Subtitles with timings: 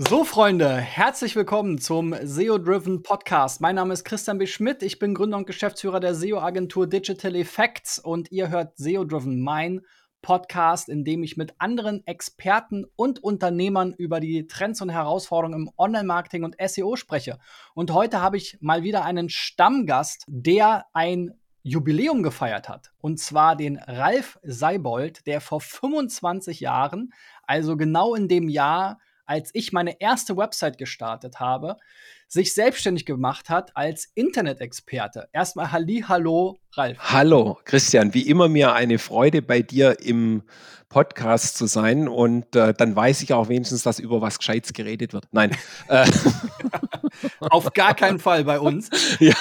[0.00, 3.60] So, Freunde, herzlich willkommen zum SEO-Driven Podcast.
[3.60, 4.46] Mein Name ist Christian B.
[4.46, 4.84] Schmidt.
[4.84, 9.80] Ich bin Gründer und Geschäftsführer der SEO-Agentur Digital Effects und ihr hört SEO-Driven, mein
[10.22, 15.70] Podcast, in dem ich mit anderen Experten und Unternehmern über die Trends und Herausforderungen im
[15.76, 17.40] Online-Marketing und SEO spreche.
[17.74, 21.34] Und heute habe ich mal wieder einen Stammgast, der ein
[21.64, 22.92] Jubiläum gefeiert hat.
[22.98, 27.12] Und zwar den Ralf Seibold, der vor 25 Jahren,
[27.42, 31.76] also genau in dem Jahr, als ich meine erste Website gestartet habe,
[32.28, 35.28] sich selbstständig gemacht hat als Internet-Experte.
[35.32, 36.98] Erstmal Halli, hallo, Ralf.
[36.98, 38.14] Hallo, Christian.
[38.14, 40.42] Wie immer mir eine Freude bei dir im
[40.88, 45.12] Podcast zu sein und äh, dann weiß ich auch wenigstens, dass über was Gescheites geredet
[45.12, 45.26] wird.
[45.30, 45.50] Nein.
[45.88, 46.06] Äh.
[47.40, 48.90] Auf gar keinen Fall bei uns.
[49.20, 49.34] Ja.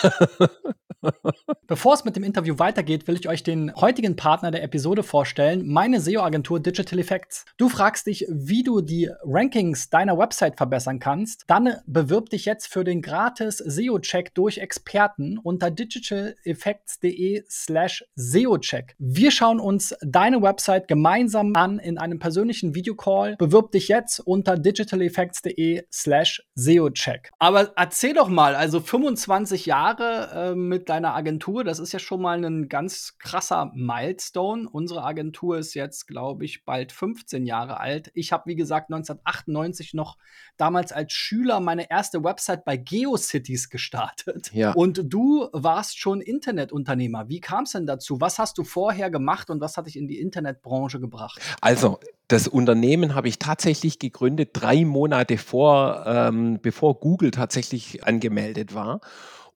[1.68, 5.68] Bevor es mit dem Interview weitergeht, will ich euch den heutigen Partner der Episode vorstellen,
[5.68, 7.46] meine SEO-Agentur Digital Effects.
[7.58, 11.44] Du fragst dich, wie du die Rankings deiner Website verbessern kannst?
[11.48, 18.96] Dann bewirb dich jetzt für den gratis SEO-Check durch Experten unter digitaleffects.de slash SEO-Check.
[18.98, 23.36] Wir schauen uns deine Website gemeinsam an in einem persönlichen Videocall.
[23.38, 27.32] Bewirb dich jetzt unter digitaleffects.de slash SEO-Check.
[27.40, 32.22] Aber erzähl doch mal, also 25 Jahre äh, mit deiner Agentur, das ist ja schon
[32.22, 34.68] mal ein ganz krasser Milestone.
[34.70, 38.12] Unsere Agentur ist jetzt, glaube ich, bald 15 Jahre alt.
[38.14, 40.18] Ich habe, wie gesagt, 1998 noch
[40.58, 44.52] damals als Schüler meine erste Website bei GeoCities gestartet.
[44.54, 44.72] Ja.
[44.72, 47.30] Und du warst schon Internetunternehmer.
[47.30, 48.20] Wie kam es denn dazu?
[48.22, 51.40] Was hast du vorher gemacht und was hat dich in die Internetbranche gebracht?
[51.62, 58.74] Also, das Unternehmen habe ich tatsächlich gegründet, drei Monate vor, ähm, bevor Google tatsächlich angemeldet
[58.74, 59.00] war.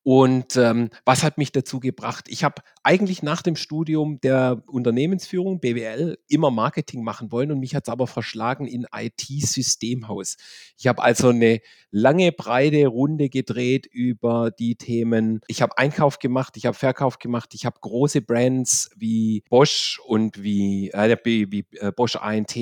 [0.04, 2.26] Und ähm, was hat mich dazu gebracht?
[2.28, 7.76] Ich habe eigentlich nach dem Studium der Unternehmensführung, BWL, immer Marketing machen wollen und mich
[7.76, 10.38] hat es aber verschlagen in IT-Systemhaus.
[10.76, 15.42] Ich habe also eine lange, breite Runde gedreht über die Themen.
[15.48, 20.42] Ich habe Einkauf gemacht, ich habe Verkauf gemacht, ich habe große Brands wie Bosch und
[20.42, 22.58] wie, äh, wie, wie äh, Bosch ANT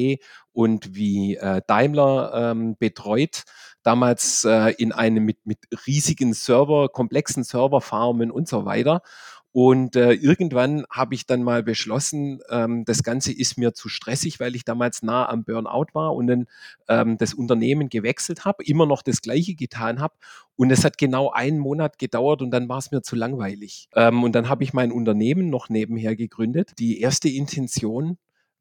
[0.51, 3.43] und wie äh, Daimler ähm, betreut
[3.89, 5.57] damals äh, in einem mit, mit
[5.87, 9.01] riesigen Server, komplexen Serverfarmen und so weiter.
[9.51, 14.39] Und äh, irgendwann habe ich dann mal beschlossen, ähm, das Ganze ist mir zu stressig,
[14.39, 16.45] weil ich damals nah am Burnout war und dann
[16.87, 20.13] ähm, das Unternehmen gewechselt habe, immer noch das Gleiche getan habe.
[20.55, 23.89] Und es hat genau einen Monat gedauert und dann war es mir zu langweilig.
[23.95, 26.73] Ähm, und dann habe ich mein Unternehmen noch nebenher gegründet.
[26.77, 28.19] Die erste Intention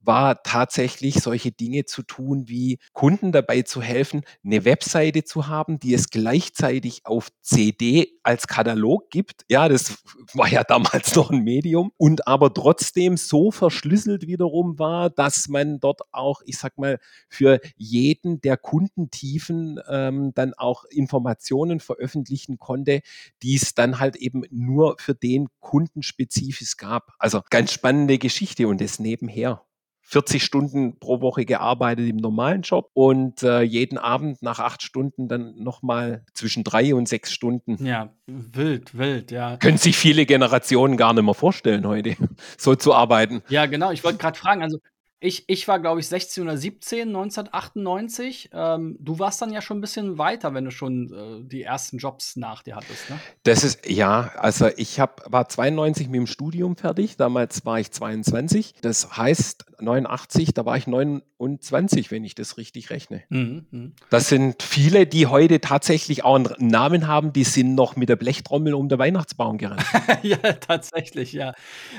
[0.08, 5.78] war tatsächlich solche Dinge zu tun, wie Kunden dabei zu helfen, eine Webseite zu haben,
[5.78, 9.44] die es gleichzeitig auf CD als Katalog gibt.
[9.50, 10.02] Ja, das
[10.32, 15.78] war ja damals noch ein Medium und aber trotzdem so verschlüsselt wiederum war, dass man
[15.78, 16.98] dort auch, ich sag mal,
[17.28, 23.02] für jeden der Kundentiefen ähm, dann auch Informationen veröffentlichen konnte,
[23.42, 27.12] die es dann halt eben nur für den Kunden spezifisch gab.
[27.18, 29.67] Also ganz spannende Geschichte und das nebenher.
[30.08, 35.28] 40 Stunden pro Woche gearbeitet im normalen Job und äh, jeden Abend nach acht Stunden
[35.28, 37.84] dann nochmal zwischen drei und sechs Stunden.
[37.84, 39.58] Ja, wild, wild, ja.
[39.58, 42.16] Können sich viele Generationen gar nicht mehr vorstellen heute,
[42.56, 43.42] so zu arbeiten.
[43.50, 43.90] Ja, genau.
[43.90, 44.78] Ich wollte gerade fragen, also
[45.20, 48.50] ich, ich war, glaube ich, 16 oder 17, 1998.
[48.52, 51.98] Ähm, du warst dann ja schon ein bisschen weiter, wenn du schon äh, die ersten
[51.98, 53.18] Jobs nach dir hattest, ne?
[53.42, 57.16] Das ist, ja, also ich hab, war 92 mit dem Studium fertig.
[57.16, 58.74] Damals war ich 22.
[58.80, 63.22] Das heißt, 89, da war ich 29, wenn ich das richtig rechne.
[63.28, 63.90] Mhm, mh.
[64.10, 68.16] Das sind viele, die heute tatsächlich auch einen Namen haben, die sind noch mit der
[68.16, 69.84] Blechtrommel um den Weihnachtsbaum gerannt.
[70.22, 71.54] ja, tatsächlich, ja.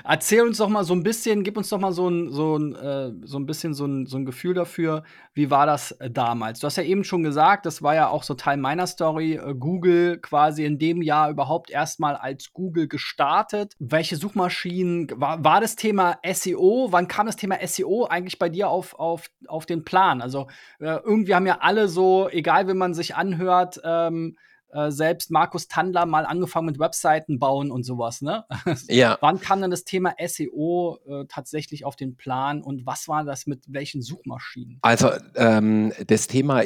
[0.05, 2.75] Erzähl uns doch mal so ein bisschen, gib uns doch mal so ein, so ein
[2.75, 5.03] äh, so ein bisschen so ein, so ein Gefühl dafür,
[5.33, 6.59] wie war das äh, damals?
[6.59, 9.53] Du hast ja eben schon gesagt, das war ja auch so Teil meiner Story, äh,
[9.53, 13.73] Google quasi in dem Jahr überhaupt erstmal als Google gestartet.
[13.79, 16.87] Welche Suchmaschinen, war, war das Thema SEO?
[16.91, 20.21] Wann kam das Thema SEO eigentlich bei dir auf, auf, auf den Plan?
[20.21, 20.47] Also
[20.79, 24.37] äh, irgendwie haben ja alle so, egal wie man sich anhört, ähm,
[24.71, 28.45] äh, selbst Markus Tandler mal angefangen mit Webseiten bauen und sowas, ne?
[28.87, 29.17] Ja.
[29.21, 33.47] Wann kam dann das Thema SEO äh, tatsächlich auf den Plan und was war das
[33.47, 34.79] mit welchen Suchmaschinen?
[34.81, 36.63] Also ähm, das Thema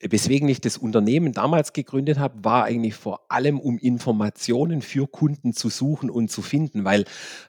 [0.00, 5.52] weswegen ich das Unternehmen damals gegründet habe, war eigentlich vor allem, um Informationen für Kunden
[5.52, 7.04] zu suchen und zu finden, weil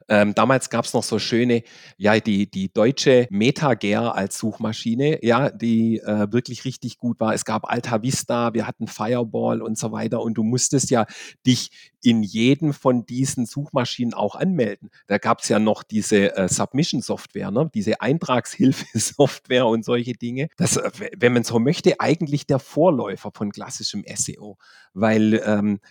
[0.09, 1.63] ähm, damals gab es noch so schöne,
[1.97, 7.33] ja, die, die deutsche MetaGear als Suchmaschine, ja, die äh, wirklich richtig gut war.
[7.33, 11.05] Es gab Alta Vista, wir hatten Fireball und so weiter und du musstest ja
[11.45, 11.71] dich
[12.07, 14.91] in jedem von diesen Suchmaschinen auch anmelden.
[15.07, 17.69] Da gab es ja noch diese äh, Submission-Software, ne?
[17.73, 20.47] diese Eintragshilfe-Software und solche Dinge.
[20.55, 24.57] Das, äh, wenn man so möchte, eigentlich der Vorläufer von klassischem SEO,
[24.93, 25.81] weil ähm,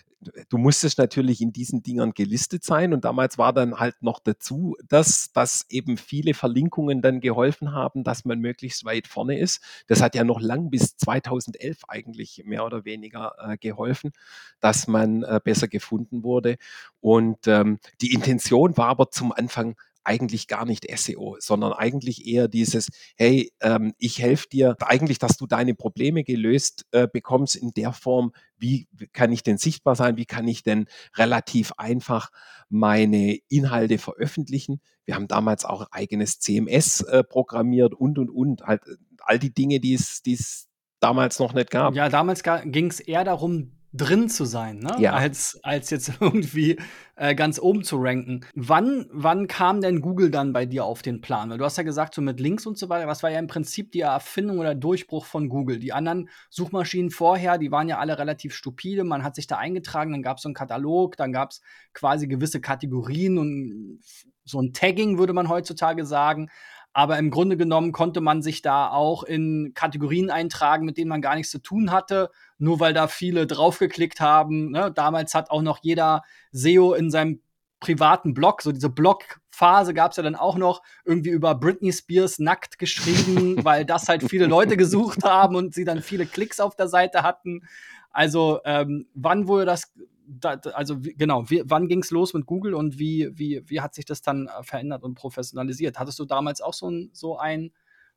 [0.49, 4.75] du musstest natürlich in diesen Dingern gelistet sein und damals war dann halt noch dazu,
[4.87, 9.61] dass, dass eben viele Verlinkungen dann geholfen haben, dass man möglichst weit vorne ist.
[9.87, 14.11] Das hat ja noch lang bis 2011 eigentlich mehr oder weniger äh, geholfen,
[14.59, 16.57] dass man äh, besser gefunden wurde.
[16.99, 19.75] Und ähm, die Intention war aber zum Anfang
[20.07, 22.87] eigentlich gar nicht SEO, sondern eigentlich eher dieses,
[23.17, 27.91] hey, ähm, ich helfe dir eigentlich, dass du deine Probleme gelöst äh, bekommst in der
[27.91, 32.29] Form, wie kann ich denn sichtbar sein, wie kann ich denn relativ einfach
[32.69, 34.79] meine Inhalte veröffentlichen.
[35.05, 39.53] Wir haben damals auch eigenes CMS äh, programmiert und, und, und, halt äh, all die
[39.53, 40.67] Dinge, die es
[40.99, 41.95] damals noch nicht gab.
[41.95, 44.95] Ja, damals ging es eher darum, drin zu sein, ne?
[44.99, 45.13] Ja.
[45.13, 46.77] als, als jetzt irgendwie
[47.15, 48.45] äh, ganz oben zu ranken.
[48.55, 51.49] Wann, wann kam denn Google dann bei dir auf den Plan?
[51.49, 53.47] Weil du hast ja gesagt, so mit Links und so weiter, was war ja im
[53.47, 55.79] Prinzip die Erfindung oder Durchbruch von Google.
[55.79, 59.03] Die anderen Suchmaschinen vorher, die waren ja alle relativ stupide.
[59.03, 61.61] Man hat sich da eingetragen, dann gab es so einen Katalog, dann gab es
[61.93, 63.99] quasi gewisse Kategorien und
[64.45, 66.49] so ein Tagging, würde man heutzutage sagen.
[66.93, 71.21] Aber im Grunde genommen konnte man sich da auch in Kategorien eintragen, mit denen man
[71.21, 74.71] gar nichts zu tun hatte, nur weil da viele draufgeklickt haben.
[74.71, 74.91] Ne?
[74.91, 77.41] Damals hat auch noch jeder SEO in seinem
[77.79, 82.39] privaten Blog, so diese Blog-Phase gab es ja dann auch noch, irgendwie über Britney Spears
[82.39, 86.75] nackt geschrieben, weil das halt viele Leute gesucht haben und sie dann viele Klicks auf
[86.75, 87.61] der Seite hatten.
[88.09, 89.93] Also ähm, wann wurde das
[90.27, 93.79] da, also wie, genau, wie, wann ging es los mit Google und wie, wie, wie
[93.79, 95.99] hat sich das dann äh, verändert und professionalisiert?
[95.99, 97.71] Hattest du damals auch so ein, so ein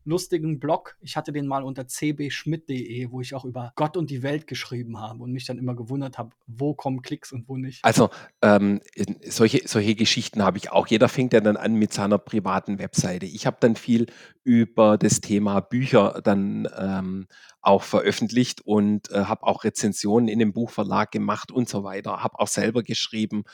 [0.04, 0.96] lustigen Blog.
[1.00, 4.98] Ich hatte den mal unter cbschmidt.de, wo ich auch über Gott und die Welt geschrieben
[4.98, 7.84] habe und mich dann immer gewundert habe, wo kommen Klicks und wo nicht.
[7.84, 8.10] Also
[8.42, 8.80] ähm,
[9.28, 10.86] solche, solche Geschichten habe ich auch.
[10.86, 13.26] Jeder fängt ja dann an mit seiner privaten Webseite.
[13.26, 14.06] Ich habe dann viel
[14.44, 17.26] über das Thema Bücher dann ähm,
[17.62, 22.22] auch veröffentlicht und äh, habe auch Rezensionen in dem Buchverlag gemacht und so weiter.
[22.22, 23.44] Habe auch selber geschrieben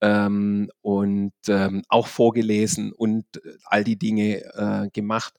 [0.00, 5.34] ähm, und ähm, auch vorgelesen und äh, all die Dinge äh, gemacht.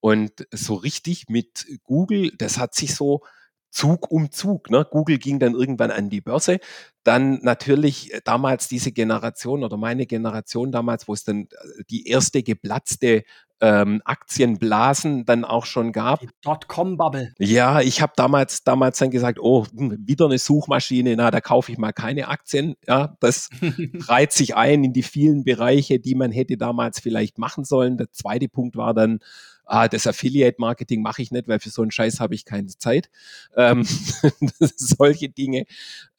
[0.00, 3.22] Und so richtig mit Google, das hat sich so
[3.70, 4.70] Zug um Zug.
[4.70, 4.86] Ne?
[4.90, 6.58] Google ging dann irgendwann an die Börse.
[7.04, 12.08] Dann natürlich äh, damals diese Generation oder meine Generation damals, wo es dann äh, die
[12.08, 13.22] erste geplatzte
[13.60, 16.20] ähm, Aktienblasen dann auch schon gab.
[16.20, 17.34] Die Dotcom-Bubble.
[17.38, 21.70] Ja, ich habe damals, damals dann gesagt, oh, hm, wieder eine Suchmaschine, na, da kaufe
[21.70, 22.74] ich mal keine Aktien.
[22.88, 23.50] Ja, das
[24.08, 27.98] reiht sich ein in die vielen Bereiche, die man hätte damals vielleicht machen sollen.
[27.98, 29.20] Der zweite Punkt war dann,
[29.70, 33.08] ah, das Affiliate-Marketing mache ich nicht, weil für so einen Scheiß habe ich keine Zeit.
[33.56, 33.86] Ähm,
[34.60, 35.64] solche Dinge,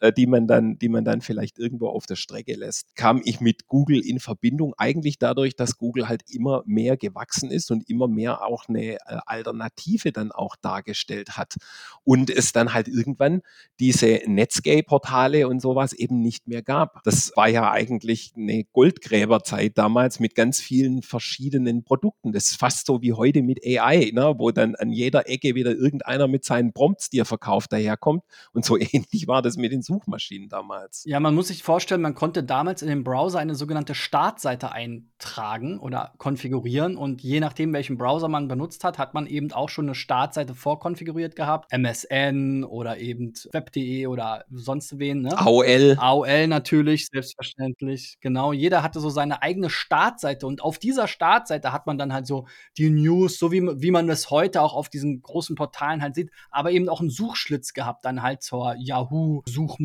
[0.02, 3.40] äh, die man dann, die man dann vielleicht irgendwo auf der Strecke lässt, kam ich
[3.40, 4.74] mit Google in Verbindung.
[4.78, 8.98] Eigentlich dadurch, dass Google halt immer mehr gewachsen ist und immer mehr auch eine äh,
[9.26, 11.56] Alternative dann auch dargestellt hat.
[12.04, 13.42] Und es dann halt irgendwann
[13.80, 17.04] diese Netscape-Portale und sowas eben nicht mehr gab.
[17.04, 22.32] Das war ja eigentlich eine Goldgräberzeit damals mit ganz vielen verschiedenen Produkten.
[22.32, 25.76] Das ist fast so wie heute mit AI, ne, wo dann an jeder Ecke wieder
[25.76, 28.24] irgendeiner mit seinen Prompts, die er verkauft, daherkommt.
[28.52, 31.04] Und so ähnlich war das mit den Suchmaschinen damals.
[31.06, 35.80] Ja, man muss sich vorstellen, man konnte damals in dem Browser eine sogenannte Startseite eintragen
[35.80, 36.98] oder konfigurieren.
[36.98, 40.56] Und je nachdem, welchen Browser man benutzt hat, hat man eben auch schon eine Startseite
[40.56, 41.72] vorkonfiguriert gehabt.
[41.72, 45.22] MSN oder eben web.de oder sonst wen.
[45.22, 45.38] Ne?
[45.38, 45.96] AOL.
[46.00, 48.18] AOL natürlich, selbstverständlich.
[48.20, 50.48] Genau, jeder hatte so seine eigene Startseite.
[50.48, 53.92] Und auf dieser Startseite hat man dann halt so die News News, so wie, wie
[53.92, 57.74] man es heute auch auf diesen großen Portalen halt sieht, aber eben auch einen Suchschlitz
[57.74, 59.81] gehabt, dann halt zur Yahoo-Suchmaschine.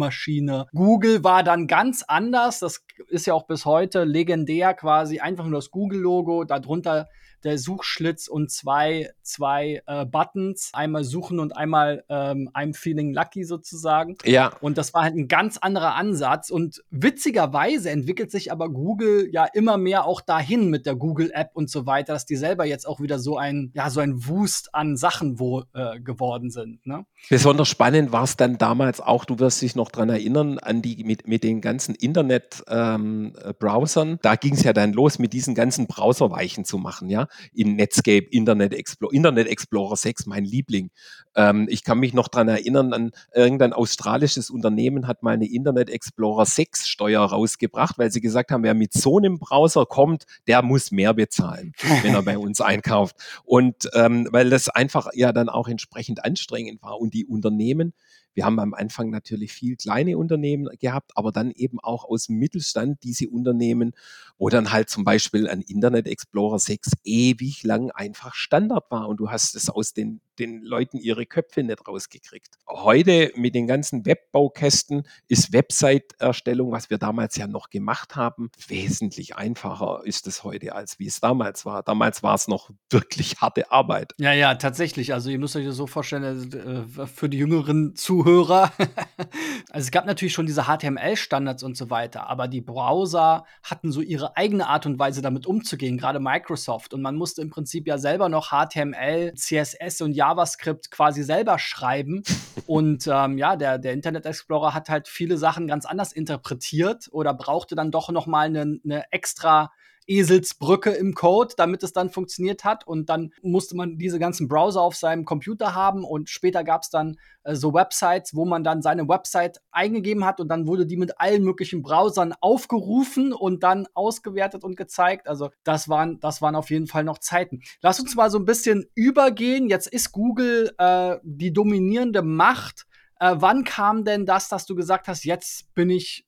[0.72, 5.58] Google war dann ganz anders, das ist ja auch bis heute legendär quasi, einfach nur
[5.58, 7.08] das Google-Logo, darunter
[7.46, 13.44] der Suchschlitz und zwei, zwei äh, Buttons, einmal suchen und einmal ähm, I'm feeling lucky
[13.44, 14.16] sozusagen.
[14.24, 14.52] Ja.
[14.60, 16.50] Und das war halt ein ganz anderer Ansatz.
[16.50, 21.50] Und witzigerweise entwickelt sich aber Google ja immer mehr auch dahin mit der Google App
[21.54, 24.74] und so weiter, dass die selber jetzt auch wieder so ein, ja, so ein Wust
[24.74, 26.84] an Sachen wo, äh, geworden sind.
[26.84, 27.06] Ne?
[27.30, 31.04] Besonders spannend war es dann damals auch, du wirst dich noch dran erinnern, an die
[31.04, 34.08] mit, mit den ganzen Internet-Browsern.
[34.08, 37.76] Ähm, da ging es ja dann los, mit diesen ganzen Browserweichen zu machen, ja in
[37.76, 40.90] Netscape, Internet Explorer, Internet Explorer 6, mein Liebling.
[41.34, 45.90] Ähm, ich kann mich noch dran erinnern, an irgendein australisches Unternehmen hat mal eine Internet
[45.90, 50.62] Explorer 6 Steuer rausgebracht, weil sie gesagt haben, wer mit so einem Browser kommt, der
[50.62, 53.16] muss mehr bezahlen, wenn er bei uns einkauft.
[53.44, 57.00] Und ähm, weil das einfach ja dann auch entsprechend anstrengend war.
[57.00, 57.92] Und die Unternehmen
[58.36, 62.36] Wir haben am Anfang natürlich viel kleine Unternehmen gehabt, aber dann eben auch aus dem
[62.36, 63.92] Mittelstand diese Unternehmen,
[64.36, 69.20] wo dann halt zum Beispiel ein Internet Explorer 6 ewig lang einfach Standard war und
[69.20, 72.56] du hast es aus den den Leuten ihre Köpfe nicht rausgekriegt.
[72.68, 79.36] Heute mit den ganzen Webbaukästen ist Website-Erstellung, was wir damals ja noch gemacht haben, wesentlich
[79.36, 81.82] einfacher ist es heute, als wie es damals war.
[81.82, 84.12] Damals war es noch wirklich harte Arbeit.
[84.18, 85.12] Ja, ja, tatsächlich.
[85.12, 88.72] Also ihr müsst euch das so vorstellen, äh, für die jüngeren Zuhörer.
[89.70, 94.00] also es gab natürlich schon diese HTML-Standards und so weiter, aber die Browser hatten so
[94.00, 96.94] ihre eigene Art und Weise, damit umzugehen, gerade Microsoft.
[96.94, 101.58] Und man musste im Prinzip ja selber noch HTML, CSS und Java JavaScript quasi selber
[101.58, 102.22] schreiben.
[102.66, 107.34] Und ähm, ja, der, der Internet Explorer hat halt viele Sachen ganz anders interpretiert oder
[107.34, 109.70] brauchte dann doch noch mal eine, eine extra
[110.06, 112.86] Eselsbrücke im Code, damit es dann funktioniert hat.
[112.86, 116.04] Und dann musste man diese ganzen Browser auf seinem Computer haben.
[116.04, 120.40] Und später gab es dann äh, so Websites, wo man dann seine Website eingegeben hat
[120.40, 125.28] und dann wurde die mit allen möglichen Browsern aufgerufen und dann ausgewertet und gezeigt.
[125.28, 127.62] Also das waren, das waren auf jeden Fall noch Zeiten.
[127.82, 129.68] Lass uns mal so ein bisschen übergehen.
[129.68, 132.86] Jetzt ist Google äh, die dominierende Macht.
[133.18, 136.26] Äh, wann kam denn das, dass du gesagt hast, jetzt bin ich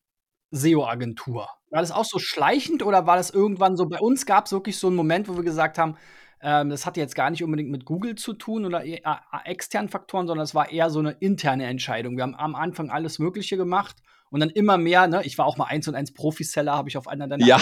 [0.50, 1.57] SEO-Agentur?
[1.70, 3.86] War das auch so schleichend oder war das irgendwann so?
[3.86, 5.96] Bei uns gab es wirklich so einen Moment, wo wir gesagt haben,
[6.40, 9.00] ähm, das hatte jetzt gar nicht unbedingt mit Google zu tun oder e
[9.44, 12.16] externen Faktoren, sondern es war eher so eine interne Entscheidung.
[12.16, 13.96] Wir haben am Anfang alles Mögliche gemacht
[14.30, 16.96] und dann immer mehr, ne, ich war auch mal eins und eins Profiseller, habe ich
[16.96, 17.60] auf einer deiner ja.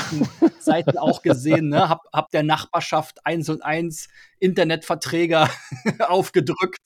[0.59, 4.09] Seiten auch gesehen, ne, hab, hab der Nachbarschaft eins und eins
[4.41, 5.49] Internetverträger
[6.09, 6.79] aufgedrückt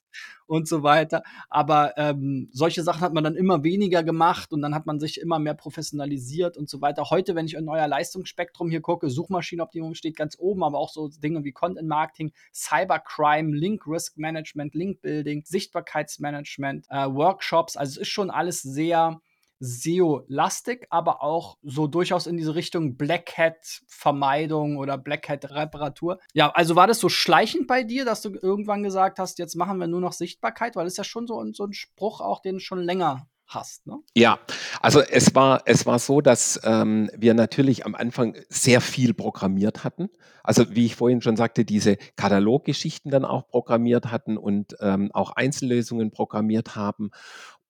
[0.51, 1.23] und so weiter.
[1.49, 5.21] Aber ähm, solche Sachen hat man dann immer weniger gemacht und dann hat man sich
[5.21, 7.09] immer mehr professionalisiert und so weiter.
[7.09, 11.09] Heute, wenn ich ein neuer Leistungsspektrum hier gucke, Suchmaschinenoptimierung steht ganz oben, aber auch so
[11.09, 17.77] Dinge wie Content Marketing, Cybercrime, Link Risk Management, Link Building, Sichtbarkeitsmanagement, äh, Workshops.
[17.77, 19.21] Also es ist schon alles sehr
[19.61, 26.19] SEO-lastig, aber auch so durchaus in diese Richtung Black Hat-Vermeidung oder Black Hat-Reparatur.
[26.33, 29.79] Ja, also war das so schleichend bei dir, dass du irgendwann gesagt hast, jetzt machen
[29.79, 32.59] wir nur noch Sichtbarkeit, weil das ist ja schon so, so ein Spruch auch, den
[32.59, 33.99] schon länger hast, ne?
[34.15, 34.39] Ja,
[34.81, 39.85] also es war, es war so, dass ähm, wir natürlich am Anfang sehr viel programmiert
[39.85, 40.09] hatten.
[40.43, 45.33] Also wie ich vorhin schon sagte, diese Kataloggeschichten dann auch programmiert hatten und ähm, auch
[45.33, 47.11] Einzellösungen programmiert haben.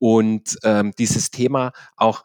[0.00, 2.24] Und ähm, dieses Thema auch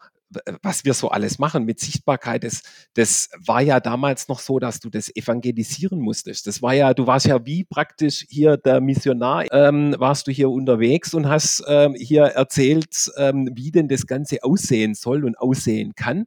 [0.62, 2.62] was wir so alles machen mit Sichtbarkeit, das,
[2.94, 6.46] das war ja damals noch so, dass du das evangelisieren musstest.
[6.46, 10.50] Das war ja, du warst ja wie praktisch hier der Missionar, ähm, warst du hier
[10.50, 15.94] unterwegs und hast ähm, hier erzählt, ähm, wie denn das Ganze aussehen soll und aussehen
[15.94, 16.26] kann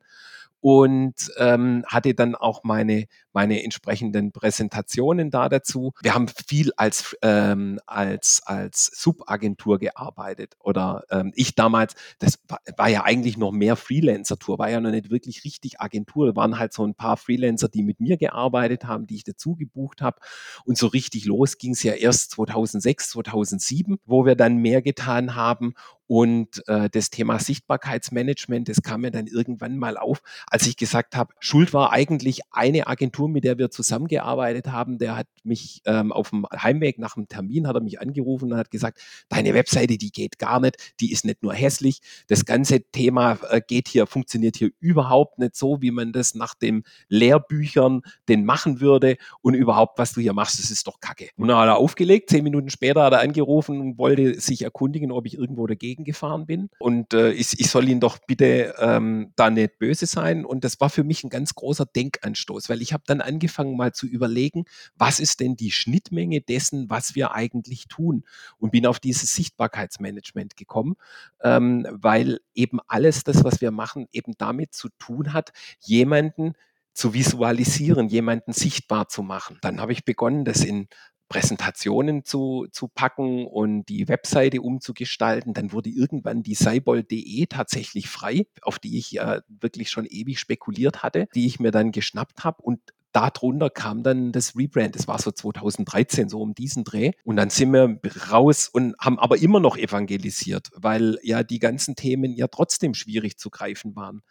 [0.62, 5.93] und ähm, hatte dann auch meine, meine entsprechenden Präsentationen da dazu.
[6.01, 12.59] Wir haben viel als, ähm, als, als Subagentur gearbeitet oder ähm, ich damals, das war,
[12.77, 16.59] war ja eigentlich noch mehr Freelancer-Tour, war ja noch nicht wirklich richtig Agentur, da waren
[16.59, 20.19] halt so ein paar Freelancer, die mit mir gearbeitet haben, die ich dazu gebucht habe
[20.65, 25.36] und so richtig los ging es ja erst 2006, 2007, wo wir dann mehr getan
[25.36, 25.74] haben.
[26.07, 31.15] Und äh, das Thema Sichtbarkeitsmanagement, das kam mir dann irgendwann mal auf, als ich gesagt
[31.15, 34.97] habe, Schuld war eigentlich eine Agentur, mit der wir zusammengearbeitet haben.
[34.97, 38.57] Der hat mich ähm, auf dem Heimweg nach dem Termin, hat er mich angerufen und
[38.57, 42.81] hat gesagt, deine Webseite, die geht gar nicht, die ist nicht nur hässlich, das ganze
[42.81, 48.01] Thema äh, geht hier, funktioniert hier überhaupt nicht so, wie man das nach den Lehrbüchern
[48.27, 51.29] denn machen würde und überhaupt, was du hier machst, das ist doch Kacke.
[51.35, 55.11] Und dann hat er aufgelegt, zehn Minuten später hat er angerufen und wollte sich erkundigen,
[55.11, 56.69] ob ich irgendwo dagegen dagegen gefahren bin.
[56.79, 60.45] Und äh, ich, ich soll ihn doch bitte ähm, da nicht böse sein.
[60.45, 63.94] Und das war für mich ein ganz großer Denkanstoß, weil ich habe dann angefangen mal
[63.94, 68.24] zu überlegen, was ist denn die Schnittmenge dessen, was wir eigentlich tun?
[68.58, 70.96] Und bin auf dieses Sichtbarkeitsmanagement gekommen,
[71.42, 76.54] ähm, weil eben alles das, was wir machen, eben damit zu tun hat, jemanden
[76.94, 79.58] zu visualisieren, jemanden sichtbar zu machen.
[79.62, 80.88] Dann habe ich begonnen, das in
[81.30, 85.54] Präsentationen zu, zu packen und die Webseite umzugestalten.
[85.54, 91.04] Dann wurde irgendwann die Cybold.de tatsächlich frei, auf die ich ja wirklich schon ewig spekuliert
[91.04, 94.96] hatte, die ich mir dann geschnappt habe und darunter kam dann das Rebrand.
[94.96, 97.12] Das war so 2013, so um diesen Dreh.
[97.24, 98.00] Und dann sind wir
[98.32, 103.38] raus und haben aber immer noch evangelisiert, weil ja die ganzen Themen ja trotzdem schwierig
[103.38, 104.22] zu greifen waren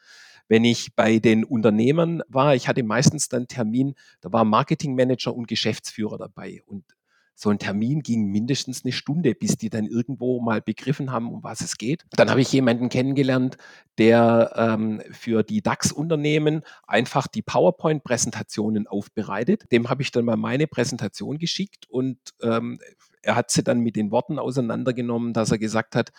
[0.48, 5.46] wenn ich bei den Unternehmern war, ich hatte meistens dann Termin, da war Marketingmanager und
[5.46, 6.62] Geschäftsführer dabei.
[6.66, 6.84] Und
[7.40, 11.44] so ein Termin ging mindestens eine Stunde, bis die dann irgendwo mal begriffen haben, um
[11.44, 12.04] was es geht.
[12.10, 13.58] Dann habe ich jemanden kennengelernt,
[13.96, 19.70] der ähm, für die DAX-Unternehmen einfach die PowerPoint-Präsentationen aufbereitet.
[19.70, 22.80] Dem habe ich dann mal meine Präsentation geschickt und ähm,
[23.22, 26.10] er hat sie dann mit den Worten auseinandergenommen, dass er gesagt hat,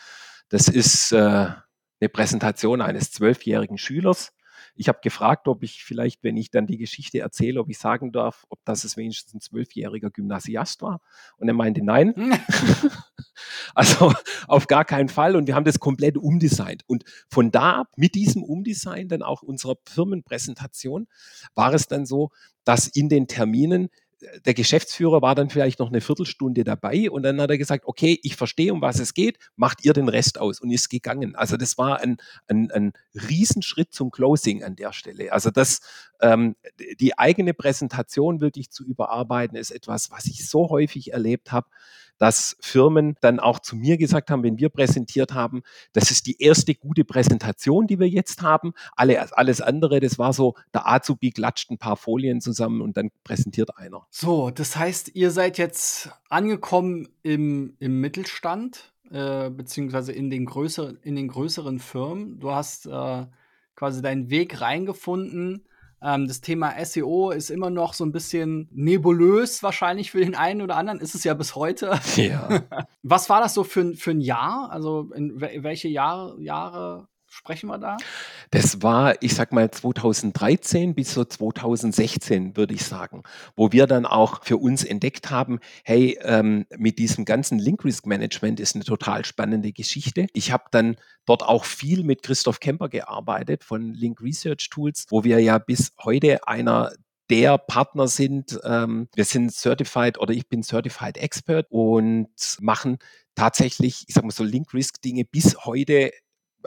[0.48, 4.32] Das ist äh, eine Präsentation eines zwölfjährigen Schülers.
[4.76, 8.12] Ich habe gefragt, ob ich vielleicht, wenn ich dann die Geschichte erzähle, ob ich sagen
[8.12, 11.02] darf, ob das es wenigstens ein zwölfjähriger Gymnasiast war.
[11.38, 12.14] Und er meinte nein.
[13.76, 14.14] also
[14.48, 15.36] auf gar keinen Fall.
[15.36, 16.84] Und wir haben das komplett umdesignt.
[16.88, 21.08] Und von da ab, mit diesem Umdesign dann auch unserer Firmenpräsentation,
[21.56, 22.30] war es dann so,
[22.64, 23.90] dass in den Terminen
[24.46, 28.20] der Geschäftsführer war dann vielleicht noch eine Viertelstunde dabei und dann hat er gesagt, okay,
[28.24, 31.36] ich verstehe, um was es geht, macht ihr den Rest aus und ist gegangen.
[31.36, 35.32] Also das war ein, ein, ein Riesenschritt zum Closing an der Stelle.
[35.32, 35.82] Also das,
[36.22, 36.56] ähm,
[37.00, 41.70] die eigene Präsentation wirklich zu überarbeiten, ist etwas, was ich so häufig erlebt habe,
[42.20, 46.40] dass Firmen dann auch zu mir gesagt haben, wenn wir präsentiert haben, das ist die
[46.42, 48.74] erste gute Präsentation, die wir jetzt haben.
[48.96, 53.10] Alle, alles andere, das war so, der Azubi klatscht ein paar Folien zusammen und dann
[53.24, 54.06] präsentiert einer.
[54.12, 61.00] So, das heißt, ihr seid jetzt angekommen im, im Mittelstand, äh, beziehungsweise in den, größeren,
[61.02, 62.40] in den größeren Firmen.
[62.40, 63.26] Du hast äh,
[63.76, 65.64] quasi deinen Weg reingefunden
[66.02, 70.62] ähm, das Thema SEO ist immer noch so ein bisschen nebulös wahrscheinlich für den einen
[70.62, 71.00] oder anderen.
[71.00, 72.00] Ist es ja bis heute.
[72.16, 72.62] Ja.
[73.04, 74.70] Was war das so für, für ein Jahr?
[74.72, 77.08] Also in welche Jahr, Jahre
[77.40, 77.98] sprechen wir da?
[78.52, 83.24] Das war, ich sag mal, 2013 bis so 2016, würde ich sagen,
[83.56, 88.06] wo wir dann auch für uns entdeckt haben, hey, ähm, mit diesem ganzen Link Risk
[88.06, 90.28] Management ist eine total spannende Geschichte.
[90.34, 95.24] Ich habe dann dort auch viel mit Christoph Kemper gearbeitet von Link Research Tools, wo
[95.24, 96.92] wir ja bis heute einer
[97.30, 98.60] der Partner sind.
[98.66, 102.28] Ähm, wir sind Certified oder ich bin Certified Expert und
[102.60, 102.98] machen
[103.36, 106.12] tatsächlich, ich sag mal so Link Risk Dinge bis heute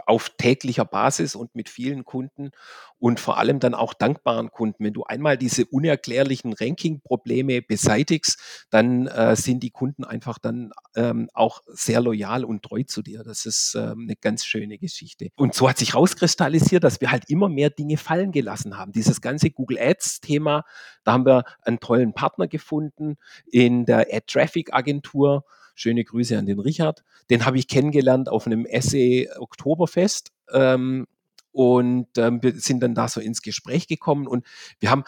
[0.06, 2.50] auf täglicher Basis und mit vielen Kunden
[2.98, 4.84] und vor allem dann auch dankbaren Kunden.
[4.84, 8.38] Wenn du einmal diese unerklärlichen Ranking-Probleme beseitigst,
[8.70, 13.22] dann äh, sind die Kunden einfach dann ähm, auch sehr loyal und treu zu dir.
[13.24, 15.30] Das ist ähm, eine ganz schöne Geschichte.
[15.36, 18.92] Und so hat sich rauskristallisiert, dass wir halt immer mehr Dinge fallen gelassen haben.
[18.92, 20.64] Dieses ganze Google Ads-Thema,
[21.04, 23.16] da haben wir einen tollen Partner gefunden
[23.50, 27.04] in der Ad Traffic Agentur Schöne Grüße an den Richard.
[27.30, 30.32] Den habe ich kennengelernt auf einem Essay Oktoberfest.
[30.52, 31.06] Ähm,
[31.52, 34.46] und ähm, wir sind dann da so ins Gespräch gekommen und
[34.80, 35.04] wir haben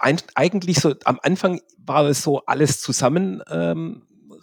[0.00, 4.02] ein, eigentlich so, am Anfang war es so alles zusammen ähm,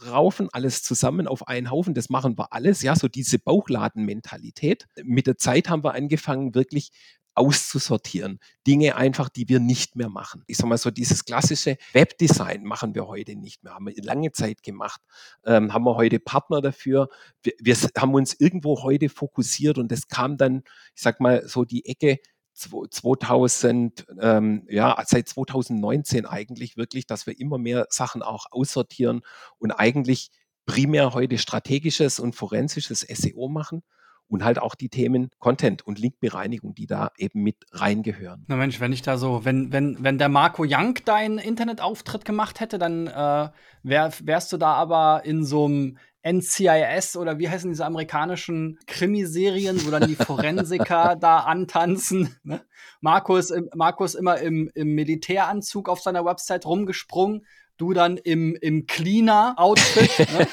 [0.09, 4.87] raufen, alles zusammen auf einen Haufen, das machen wir alles, ja, so diese Bauchladenmentalität.
[5.03, 6.91] Mit der Zeit haben wir angefangen, wirklich
[7.33, 8.39] auszusortieren.
[8.67, 10.43] Dinge einfach, die wir nicht mehr machen.
[10.47, 13.73] Ich sag mal so, dieses klassische Webdesign machen wir heute nicht mehr.
[13.73, 15.01] Haben wir lange Zeit gemacht.
[15.45, 17.09] Ähm, haben wir heute Partner dafür.
[17.41, 20.63] Wir, wir haben uns irgendwo heute fokussiert und das kam dann,
[20.95, 22.19] ich sag mal, so die Ecke
[22.53, 29.21] 2000, ähm, ja, seit 2019 eigentlich wirklich, dass wir immer mehr Sachen auch aussortieren
[29.57, 30.31] und eigentlich
[30.65, 33.83] primär heute strategisches und forensisches SEO machen
[34.31, 38.45] und halt auch die Themen Content und Linkbereinigung, die da eben mit reingehören.
[38.47, 42.61] Na Mensch, wenn ich da so, wenn, wenn, wenn der Marco Young deinen Internetauftritt gemacht
[42.61, 43.49] hätte, dann äh,
[43.83, 49.85] wär, wärst du da aber in so einem NCIS oder wie heißen diese amerikanischen Krimiserien,
[49.85, 52.37] wo dann die Forensiker da antanzen.
[52.43, 52.61] Ne?
[53.01, 57.45] Marco, ist, Marco ist immer im, im Militäranzug auf seiner Website rumgesprungen,
[57.81, 60.47] du dann im, im Cleaner-Outfit, ne?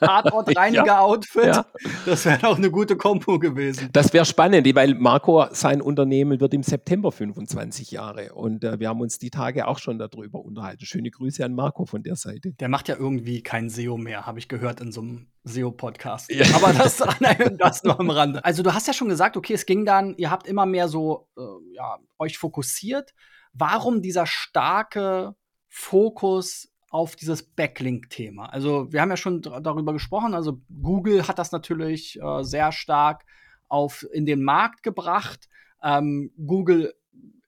[0.00, 1.38] Tatortreiniger-Outfit.
[1.38, 1.66] Ja, ja.
[2.04, 3.88] Das wäre doch eine gute Kompo gewesen.
[3.92, 8.88] Das wäre spannend, weil Marco, sein Unternehmen wird im September 25 Jahre und äh, wir
[8.88, 10.84] haben uns die Tage auch schon darüber unterhalten.
[10.84, 12.52] Schöne Grüße an Marco von der Seite.
[12.60, 16.30] Der macht ja irgendwie kein SEO mehr, habe ich gehört in so einem SEO-Podcast.
[16.30, 16.46] Ja.
[16.54, 17.02] Aber das,
[17.58, 18.44] das nur am Rande.
[18.44, 21.28] Also du hast ja schon gesagt, okay, es ging dann, ihr habt immer mehr so
[21.36, 21.42] äh,
[21.74, 23.14] ja, euch fokussiert.
[23.52, 25.34] Warum dieser starke
[25.68, 28.46] Fokus auf dieses Backlink-Thema.
[28.46, 33.24] Also wir haben ja schon darüber gesprochen, also Google hat das natürlich äh, sehr stark
[33.68, 35.48] auf in den Markt gebracht.
[35.82, 36.94] Ähm, Google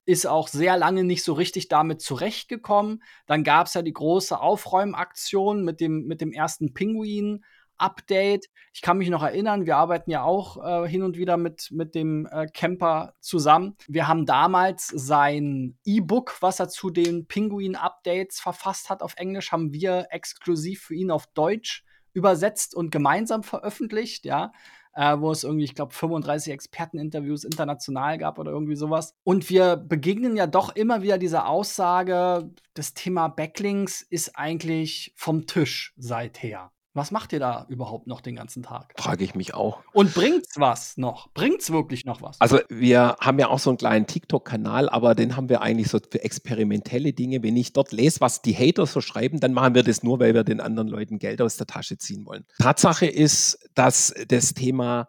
[0.04, 3.02] ist auch sehr lange nicht so richtig damit zurechtgekommen.
[3.26, 7.44] Dann gab es ja die große Aufräumaktion mit dem, mit dem ersten Pinguin.
[7.80, 8.46] Update.
[8.72, 11.94] Ich kann mich noch erinnern, wir arbeiten ja auch äh, hin und wieder mit, mit
[11.94, 13.76] dem äh, Camper zusammen.
[13.88, 19.72] Wir haben damals sein E-Book, was er zu den Pinguin-Updates verfasst hat auf Englisch, haben
[19.72, 24.52] wir exklusiv für ihn auf Deutsch übersetzt und gemeinsam veröffentlicht, ja.
[24.92, 29.14] Äh, wo es irgendwie, ich glaube, 35 Experteninterviews international gab oder irgendwie sowas.
[29.22, 35.46] Und wir begegnen ja doch immer wieder dieser Aussage, das Thema Backlinks ist eigentlich vom
[35.46, 36.72] Tisch seither.
[36.92, 38.94] Was macht ihr da überhaupt noch den ganzen Tag?
[38.96, 39.78] Frage ich mich auch.
[39.92, 41.32] Und bringt's was noch?
[41.34, 42.40] Bringt's wirklich noch was?
[42.40, 45.98] Also wir haben ja auch so einen kleinen TikTok-Kanal, aber den haben wir eigentlich so
[45.98, 47.44] für experimentelle Dinge.
[47.44, 50.34] Wenn ich dort lese, was die Hater so schreiben, dann machen wir das nur, weil
[50.34, 52.44] wir den anderen Leuten Geld aus der Tasche ziehen wollen.
[52.58, 55.08] Tatsache ist, dass das Thema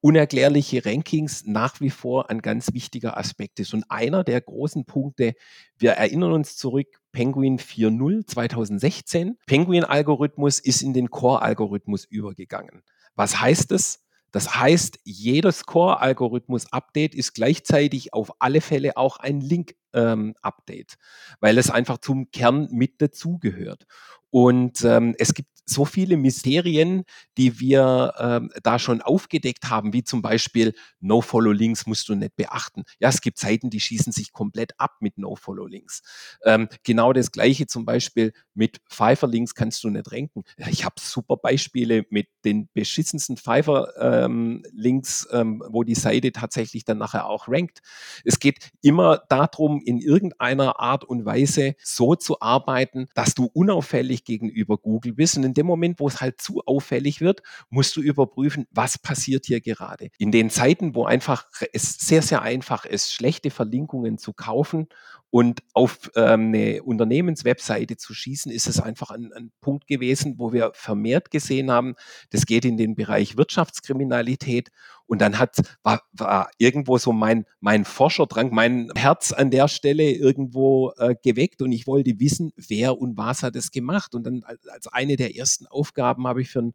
[0.00, 3.74] unerklärliche Rankings nach wie vor ein ganz wichtiger Aspekt ist.
[3.74, 5.34] Und einer der großen Punkte,
[5.76, 9.38] wir erinnern uns zurück, Penguin 4.0 2016.
[9.46, 12.82] Penguin-Algorithmus ist in den Core-Algorithmus übergegangen.
[13.16, 14.04] Was heißt es?
[14.30, 21.70] Das heißt, jedes Core-Algorithmus-Update ist gleichzeitig auf alle Fälle auch ein Link-Update, ähm, weil es
[21.70, 23.86] einfach zum Kern mit dazugehört.
[24.30, 27.04] Und ähm, es gibt so viele Mysterien,
[27.36, 32.84] die wir ähm, da schon aufgedeckt haben, wie zum Beispiel No-Follow-Links musst du nicht beachten.
[33.00, 36.02] Ja, es gibt Seiten, die schießen sich komplett ab mit No-Follow-Links.
[36.44, 40.42] Ähm, genau das gleiche zum Beispiel mit Pfeiffer-Links kannst du nicht ranken.
[40.70, 47.26] Ich habe super Beispiele mit den beschissensten Pfeiffer-Links, ähm, wo die Seite tatsächlich dann nachher
[47.26, 47.80] auch rankt.
[48.24, 54.24] Es geht immer darum, in irgendeiner Art und Weise so zu arbeiten, dass du unauffällig
[54.24, 58.66] gegenüber Google bist und dem Moment, wo es halt zu auffällig wird, musst du überprüfen,
[58.70, 60.08] was passiert hier gerade.
[60.18, 64.88] In den Zeiten, wo einfach es sehr, sehr einfach ist, schlechte Verlinkungen zu kaufen
[65.30, 70.52] und auf ähm, eine Unternehmenswebseite zu schießen, ist es einfach ein, ein, Punkt gewesen, wo
[70.52, 71.96] wir vermehrt gesehen haben,
[72.30, 74.70] das geht in den Bereich Wirtschaftskriminalität.
[75.06, 80.10] Und dann hat, war, war irgendwo so mein, mein Forscherdrang, mein Herz an der Stelle
[80.10, 84.14] irgendwo äh, geweckt und ich wollte wissen, wer und was hat es gemacht.
[84.14, 86.74] Und dann als eine der ersten Aufgaben habe ich für einen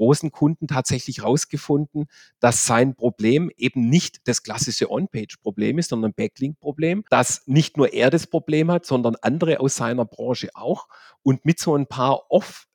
[0.00, 2.06] großen Kunden tatsächlich herausgefunden,
[2.40, 7.92] dass sein Problem eben nicht das klassische On-Page-Problem ist, sondern ein Backlink-Problem, dass nicht nur
[7.92, 10.88] er das Problem hat, sondern andere aus seiner Branche auch.
[11.22, 12.66] Und mit so ein paar Off-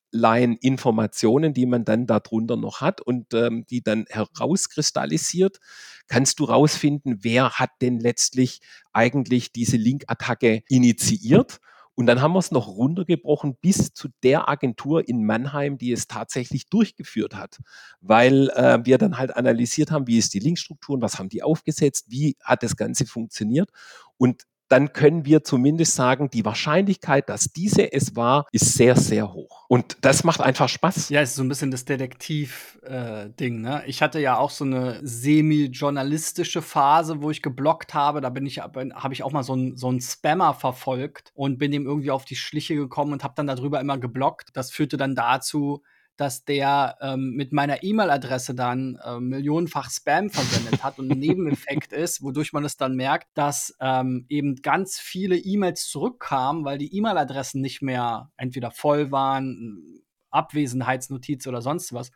[0.61, 5.59] Informationen, die man dann darunter noch hat und ähm, die dann herauskristallisiert,
[6.07, 8.61] kannst du rausfinden, wer hat denn letztlich
[8.93, 11.59] eigentlich diese Link-Attacke initiiert
[11.95, 16.08] und dann haben wir es noch runtergebrochen bis zu der Agentur in Mannheim, die es
[16.08, 17.60] tatsächlich durchgeführt hat,
[18.01, 21.41] weil äh, wir dann halt analysiert haben, wie ist die Linkstruktur und was haben die
[21.41, 23.71] aufgesetzt, wie hat das Ganze funktioniert.
[24.17, 29.32] Und dann können wir zumindest sagen, die Wahrscheinlichkeit, dass diese es war, ist sehr, sehr
[29.34, 29.65] hoch.
[29.67, 31.10] Und das macht einfach Spaß.
[31.10, 33.58] Ja, es ist so ein bisschen das Detektiv-Ding.
[33.58, 33.84] Äh, ne?
[33.86, 38.21] Ich hatte ja auch so eine semi-journalistische Phase, wo ich geblockt habe.
[38.21, 41.86] Da bin ich, habe ich auch mal so einen so Spammer verfolgt und bin ihm
[41.86, 44.49] irgendwie auf die Schliche gekommen und habe dann darüber immer geblockt.
[44.54, 45.84] Das führte dann dazu,
[46.17, 51.93] dass der ähm, mit meiner E-Mail-Adresse dann äh, millionenfach Spam versendet hat und ein Nebeneffekt
[51.93, 56.95] ist, wodurch man es dann merkt, dass ähm, eben ganz viele E-Mails zurückkamen, weil die
[56.95, 62.12] E-Mail-Adressen nicht mehr entweder voll waren, Abwesenheitsnotiz oder sonst was.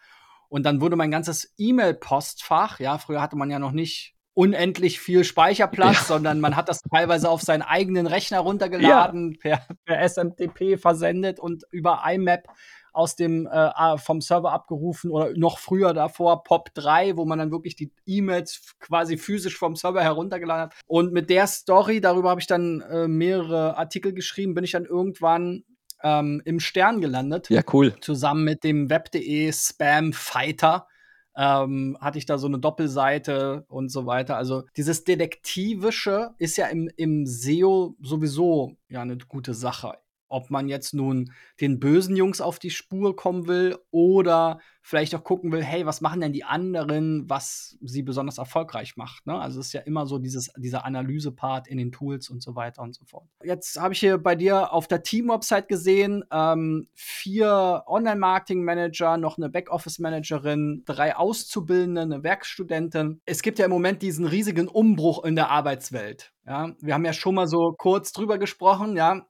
[0.50, 5.26] Und dann wurde mein ganzes E-Mail-Postfach, ja, früher hatte man ja noch nicht unendlich viel
[5.26, 6.04] Speicherplatz, ja.
[6.04, 9.58] sondern man hat das teilweise auf seinen eigenen Rechner runtergeladen, ja.
[9.58, 12.48] per, per SMTP versendet und über IMAP
[12.93, 17.52] aus dem äh, vom Server abgerufen oder noch früher davor Pop 3, wo man dann
[17.52, 20.75] wirklich die E-Mails quasi physisch vom Server heruntergeladen hat.
[20.88, 24.86] Und mit der Story, darüber habe ich dann äh, mehrere Artikel geschrieben, bin ich dann
[24.86, 25.63] irgendwann
[26.04, 27.49] ähm, im Stern gelandet.
[27.49, 27.95] Ja, cool.
[28.02, 30.88] Zusammen mit dem Web.de Spam Fighter.
[31.36, 34.36] Ähm, hatte ich da so eine Doppelseite und so weiter.
[34.36, 39.93] Also dieses Detektivische ist ja im, im SEO sowieso ja eine gute Sache
[40.30, 45.24] ob man jetzt nun den bösen Jungs auf die Spur kommen will oder vielleicht auch
[45.24, 49.28] gucken will, hey, was machen denn die anderen, was sie besonders erfolgreich macht.
[49.28, 49.39] Ne?
[49.39, 52.82] Also es ist ja immer so dieses, dieser Analyse-Part in den Tools und so weiter
[52.82, 53.28] und so fort.
[53.44, 59.50] Jetzt habe ich hier bei dir auf der Team-Website gesehen, ähm, vier Online-Marketing-Manager, noch eine
[59.50, 63.22] Backoffice-Managerin, drei Auszubildende, eine Werkstudentin.
[63.26, 66.34] Es gibt ja im Moment diesen riesigen Umbruch in der Arbeitswelt.
[66.48, 69.24] Ja, wir haben ja schon mal so kurz drüber gesprochen, ja,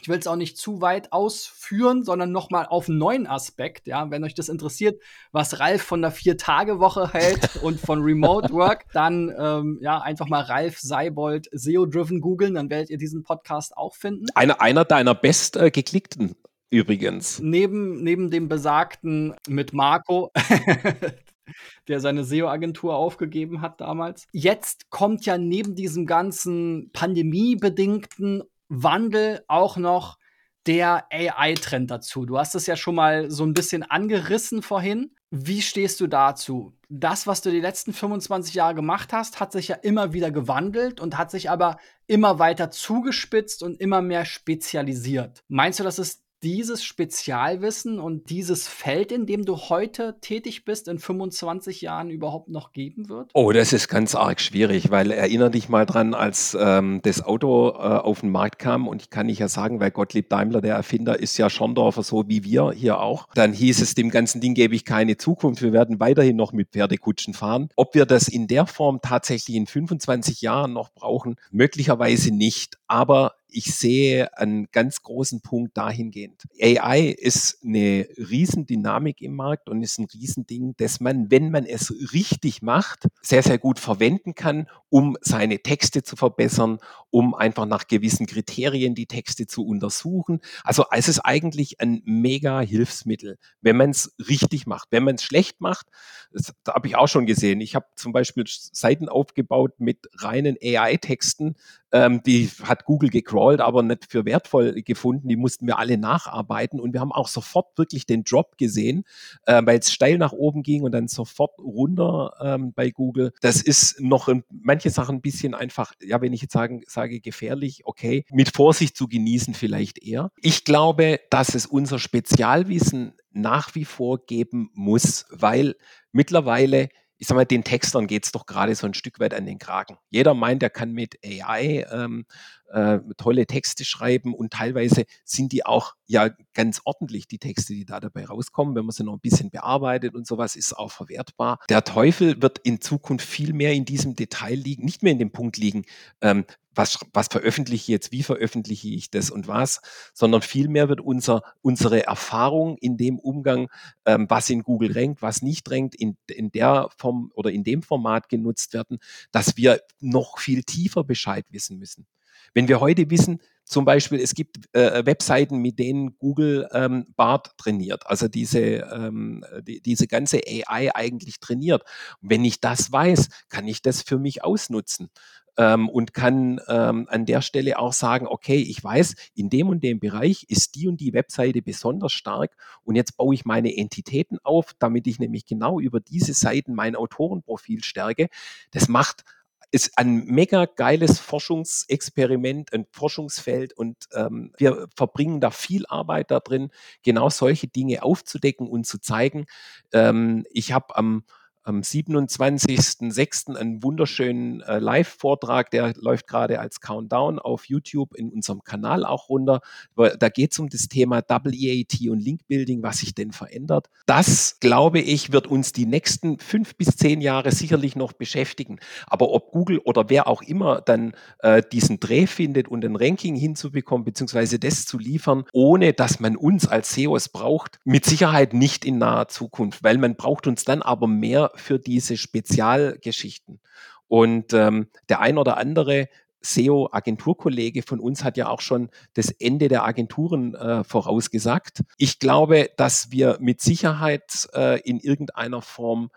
[0.00, 3.86] ich will es auch nicht zu weit ausführen, sondern noch mal auf einen neuen Aspekt.
[3.86, 8.86] Ja, wenn euch das interessiert, was Ralf von der Vier-Tage-Woche hält und von Remote Work,
[8.92, 13.94] dann ähm, ja einfach mal Ralf Seibold SEO-Driven googeln, dann werdet ihr diesen Podcast auch
[13.94, 14.26] finden.
[14.34, 16.36] Einer, einer deiner best äh, geklickten
[16.68, 17.40] übrigens.
[17.40, 20.30] Neben, neben dem besagten mit Marco.
[21.88, 24.26] der seine SEO-Agentur aufgegeben hat damals.
[24.32, 30.18] Jetzt kommt ja neben diesem ganzen pandemiebedingten Wandel auch noch
[30.66, 32.26] der AI-Trend dazu.
[32.26, 35.14] Du hast es ja schon mal so ein bisschen angerissen vorhin.
[35.30, 36.72] Wie stehst du dazu?
[36.88, 41.00] Das, was du die letzten 25 Jahre gemacht hast, hat sich ja immer wieder gewandelt
[41.00, 45.44] und hat sich aber immer weiter zugespitzt und immer mehr spezialisiert.
[45.48, 50.88] Meinst du, dass es dieses Spezialwissen und dieses Feld, in dem du heute tätig bist,
[50.88, 53.30] in 25 Jahren überhaupt noch geben wird?
[53.34, 57.70] Oh, das ist ganz arg schwierig, weil erinnere dich mal dran, als ähm, das Auto
[57.70, 60.74] äh, auf den Markt kam und ich kann nicht ja sagen, weil Gottlieb Daimler, der
[60.74, 63.28] Erfinder, ist ja Schorndorfer so wie wir hier auch.
[63.34, 65.62] Dann hieß es, dem ganzen Ding gebe ich keine Zukunft.
[65.62, 67.70] Wir werden weiterhin noch mit Pferdekutschen fahren.
[67.76, 72.78] Ob wir das in der Form tatsächlich in 25 Jahren noch brauchen, möglicherweise nicht.
[72.88, 76.42] Aber ich sehe einen ganz großen Punkt dahingehend.
[76.60, 81.92] AI ist eine Riesendynamik im Markt und ist ein Riesending, das man, wenn man es
[82.12, 86.78] richtig macht, sehr, sehr gut verwenden kann, um seine Texte zu verbessern,
[87.10, 90.40] um einfach nach gewissen Kriterien die Texte zu untersuchen.
[90.64, 94.88] Also es ist eigentlich ein mega Hilfsmittel, wenn man es richtig macht.
[94.90, 95.86] Wenn man es schlecht macht,
[96.32, 97.60] das, da habe ich auch schon gesehen.
[97.60, 101.56] Ich habe zum Beispiel Seiten aufgebaut mit reinen AI-Texten,
[101.96, 105.28] ähm, die hat Google gecrawlt, aber nicht für wertvoll gefunden.
[105.28, 109.04] Die mussten wir alle nacharbeiten und wir haben auch sofort wirklich den Drop gesehen,
[109.46, 113.32] äh, weil es steil nach oben ging und dann sofort runter ähm, bei Google.
[113.40, 117.20] Das ist noch in manche Sachen ein bisschen einfach, ja, wenn ich jetzt sagen, sage
[117.20, 120.30] gefährlich, okay, mit Vorsicht zu genießen vielleicht eher.
[120.42, 125.76] Ich glaube, dass es unser Spezialwissen nach wie vor geben muss, weil
[126.12, 129.46] mittlerweile ich sag mal, den Textern geht es doch gerade so ein Stück weit an
[129.46, 129.96] den Kragen.
[130.10, 132.26] Jeder meint, er kann mit AI ähm,
[132.70, 137.84] äh, tolle Texte schreiben und teilweise sind die auch ja ganz ordentlich, die Texte, die
[137.84, 138.74] da dabei rauskommen.
[138.74, 141.58] Wenn man sie noch ein bisschen bearbeitet und sowas, ist auch verwertbar.
[141.68, 145.32] Der Teufel wird in Zukunft viel mehr in diesem Detail liegen, nicht mehr in dem
[145.32, 145.84] Punkt liegen,
[146.20, 146.44] ähm,
[146.76, 149.80] was, was veröffentliche ich jetzt, wie veröffentliche ich das und was,
[150.14, 153.68] sondern vielmehr wird unser, unsere Erfahrung in dem Umgang,
[154.04, 157.82] ähm, was in Google rankt, was nicht rankt, in, in der Form oder in dem
[157.82, 158.98] Format genutzt werden,
[159.32, 162.06] dass wir noch viel tiefer Bescheid wissen müssen.
[162.54, 167.50] Wenn wir heute wissen, zum Beispiel, es gibt äh, Webseiten, mit denen Google ähm, BART
[167.58, 171.82] trainiert, also diese, ähm, die, diese ganze AI eigentlich trainiert.
[172.22, 175.10] Und wenn ich das weiß, kann ich das für mich ausnutzen
[175.56, 179.82] ähm, und kann ähm, an der Stelle auch sagen, okay, ich weiß, in dem und
[179.82, 184.38] dem Bereich ist die und die Webseite besonders stark und jetzt baue ich meine Entitäten
[184.42, 188.28] auf, damit ich nämlich genau über diese Seiten mein Autorenprofil stärke.
[188.70, 189.24] Das macht
[189.72, 196.40] ist ein mega geiles Forschungsexperiment, ein Forschungsfeld und ähm, wir verbringen da viel Arbeit da
[196.40, 196.70] drin,
[197.02, 199.46] genau solche Dinge aufzudecken und zu zeigen.
[199.92, 201.24] Ähm, ich habe am
[201.66, 203.56] am 27.06.
[203.56, 209.28] einen wunderschönen äh, Live-Vortrag, der läuft gerade als Countdown auf YouTube in unserem Kanal auch
[209.28, 209.60] runter.
[209.96, 213.88] Da geht es um das Thema Double EAT und Link Building, was sich denn verändert.
[214.06, 218.78] Das, glaube ich, wird uns die nächsten fünf bis zehn Jahre sicherlich noch beschäftigen.
[219.06, 223.34] Aber ob Google oder wer auch immer dann äh, diesen Dreh findet und ein Ranking
[223.34, 228.84] hinzubekommen, beziehungsweise das zu liefern, ohne dass man uns als SEOs braucht, mit Sicherheit nicht
[228.84, 233.60] in naher Zukunft, weil man braucht uns dann aber mehr für diese Spezialgeschichten.
[234.08, 236.08] Und ähm, der ein oder andere
[236.42, 241.82] SEO-Agenturkollege von uns hat ja auch schon das Ende der Agenturen äh, vorausgesagt.
[241.98, 246.10] Ich glaube, dass wir mit Sicherheit äh, in irgendeiner Form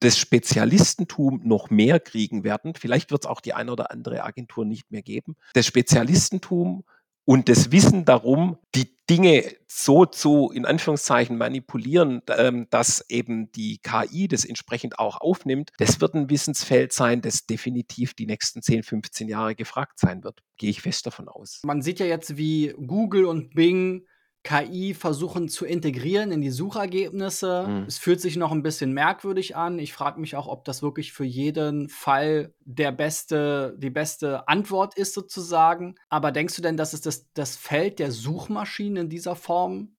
[0.00, 2.74] das Spezialistentum noch mehr kriegen werden.
[2.74, 5.36] Vielleicht wird es auch die eine oder andere Agentur nicht mehr geben.
[5.52, 6.84] Das Spezialistentum
[7.30, 13.78] und das Wissen darum, die Dinge so zu, in Anführungszeichen, manipulieren, ähm, dass eben die
[13.78, 18.82] KI das entsprechend auch aufnimmt, das wird ein Wissensfeld sein, das definitiv die nächsten 10,
[18.82, 20.40] 15 Jahre gefragt sein wird.
[20.56, 21.60] Gehe ich fest davon aus.
[21.62, 24.08] Man sieht ja jetzt, wie Google und Bing
[24.42, 27.66] KI versuchen zu integrieren in die Suchergebnisse.
[27.68, 27.84] Mhm.
[27.86, 29.78] Es fühlt sich noch ein bisschen merkwürdig an.
[29.78, 34.94] Ich frage mich auch, ob das wirklich für jeden Fall der beste, die beste Antwort
[34.94, 35.96] ist, sozusagen.
[36.08, 39.96] Aber denkst du denn, dass es das, das Feld der Suchmaschinen in dieser Form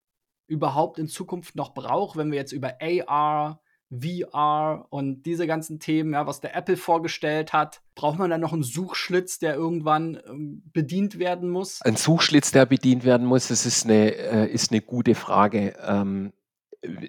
[0.48, 6.14] überhaupt in Zukunft noch braucht, wenn wir jetzt über AR, VR und diese ganzen Themen,
[6.14, 7.82] ja, was der Apple vorgestellt hat.
[7.96, 11.82] Braucht man dann noch einen Suchschlitz, der irgendwann ähm, bedient werden muss?
[11.82, 15.76] Ein Suchschlitz, der bedient werden muss, das ist eine, äh, ist eine gute Frage.
[15.86, 16.32] Ähm,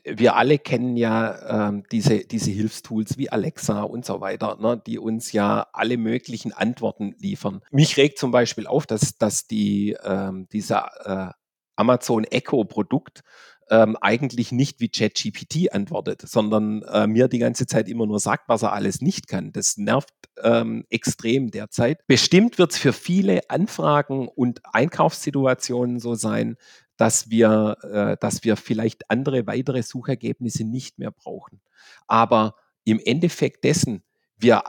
[0.05, 4.99] wir alle kennen ja ähm, diese, diese Hilfstools wie Alexa und so weiter, ne, die
[4.99, 7.63] uns ja alle möglichen Antworten liefern.
[7.71, 11.33] Mich regt zum Beispiel auf, dass, dass die, ähm, dieser äh,
[11.77, 13.23] Amazon Echo Produkt
[13.71, 18.49] ähm, eigentlich nicht wie ChatGPT antwortet, sondern äh, mir die ganze Zeit immer nur sagt,
[18.49, 19.53] was er alles nicht kann.
[19.53, 22.07] Das nervt ähm, extrem derzeit.
[22.07, 26.57] Bestimmt wird es für viele Anfragen und Einkaufssituationen so sein,
[26.97, 31.61] dass wir, äh, dass wir vielleicht andere weitere Suchergebnisse nicht mehr brauchen.
[32.07, 34.03] Aber im Endeffekt dessen,
[34.43, 34.63] wir,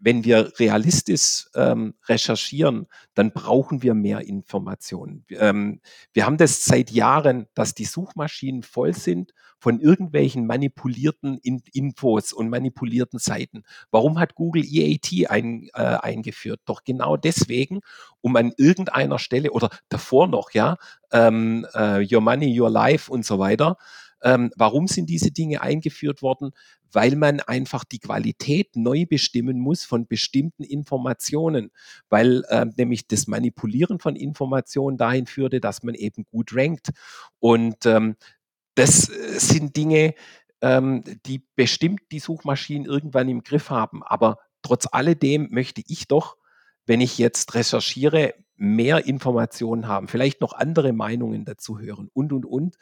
[0.00, 5.24] wenn wir realistisch ähm, recherchieren, dann brauchen wir mehr Informationen.
[5.30, 5.80] Ähm,
[6.12, 12.32] wir haben das seit Jahren, dass die Suchmaschinen voll sind von irgendwelchen manipulierten In Infos
[12.32, 13.64] und manipulierten Seiten.
[13.90, 16.60] Warum hat Google EAT ein, äh, eingeführt?
[16.64, 17.80] Doch genau deswegen,
[18.20, 20.76] um an irgendeiner Stelle oder davor noch, ja,
[21.12, 23.76] ähm, äh, Your Money, Your Life und so weiter,
[24.22, 26.50] ähm, warum sind diese Dinge eingeführt worden?
[26.90, 31.70] Weil man einfach die Qualität neu bestimmen muss von bestimmten Informationen,
[32.08, 36.90] weil äh, nämlich das Manipulieren von Informationen dahin führte, dass man eben gut rankt.
[37.40, 38.16] Und ähm,
[38.74, 40.14] das äh, sind Dinge,
[40.62, 44.02] ähm, die bestimmt die Suchmaschinen irgendwann im Griff haben.
[44.02, 46.36] Aber trotz alledem möchte ich doch,
[46.86, 52.44] wenn ich jetzt recherchiere, mehr Informationen haben, vielleicht noch andere Meinungen dazu hören und, und,
[52.44, 52.76] und.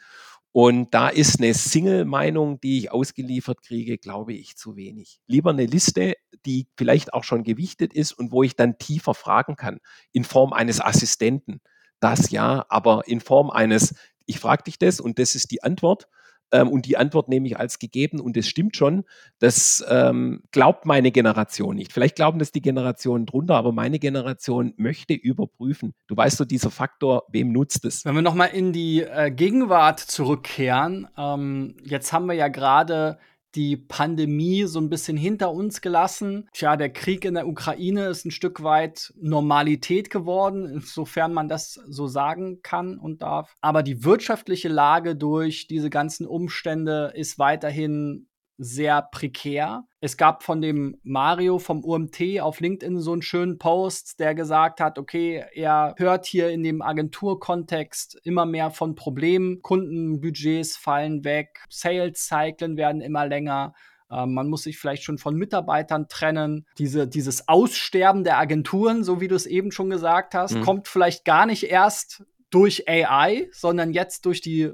[0.59, 5.19] Und da ist eine Single-Meinung, die ich ausgeliefert kriege, glaube ich, zu wenig.
[5.27, 6.15] Lieber eine Liste,
[6.47, 9.77] die vielleicht auch schon gewichtet ist und wo ich dann tiefer fragen kann,
[10.13, 11.61] in Form eines Assistenten.
[11.99, 13.93] Das ja, aber in Form eines,
[14.25, 16.07] ich frage dich das und das ist die Antwort
[16.51, 19.03] ähm, und die Antwort nehme ich als gegeben und es stimmt schon.
[19.39, 21.93] Das ähm, glaubt meine Generation nicht.
[21.93, 25.93] Vielleicht glauben das die Generationen drunter, aber meine Generation möchte überprüfen.
[26.07, 28.05] Du weißt so, dieser Faktor, wem nutzt es?
[28.05, 33.17] Wenn wir nochmal in die äh, Gegenwart zurückkehren, ähm, jetzt haben wir ja gerade
[33.57, 36.47] die Pandemie so ein bisschen hinter uns gelassen.
[36.53, 41.79] Tja, der Krieg in der Ukraine ist ein Stück weit Normalität geworden, insofern man das
[41.87, 43.55] so sagen kann und darf.
[43.59, 49.83] Aber die wirtschaftliche Lage durch diese ganzen Umstände ist weiterhin sehr prekär.
[49.99, 54.79] Es gab von dem Mario vom UMT auf LinkedIn so einen schönen Post, der gesagt
[54.79, 61.59] hat, okay, er hört hier in dem Agenturkontext immer mehr von Problemen, Kundenbudgets fallen weg,
[61.69, 63.73] Sales-Zyklen werden immer länger.
[64.09, 66.65] Ähm, man muss sich vielleicht schon von Mitarbeitern trennen.
[66.77, 70.61] Diese, dieses Aussterben der Agenturen, so wie du es eben schon gesagt hast, mhm.
[70.61, 74.71] kommt vielleicht gar nicht erst durch AI, sondern jetzt durch die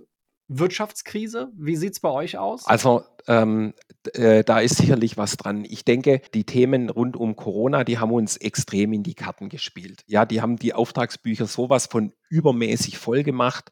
[0.60, 1.52] Wirtschaftskrise.
[1.56, 2.66] Wie sieht es bei euch aus?
[2.68, 3.74] Also ähm,
[4.13, 5.66] äh, da ist sicherlich was dran.
[5.66, 10.04] Ich denke, die Themen rund um Corona, die haben uns extrem in die Karten gespielt.
[10.08, 13.72] Ja, die haben die Auftragsbücher sowas von übermäßig voll gemacht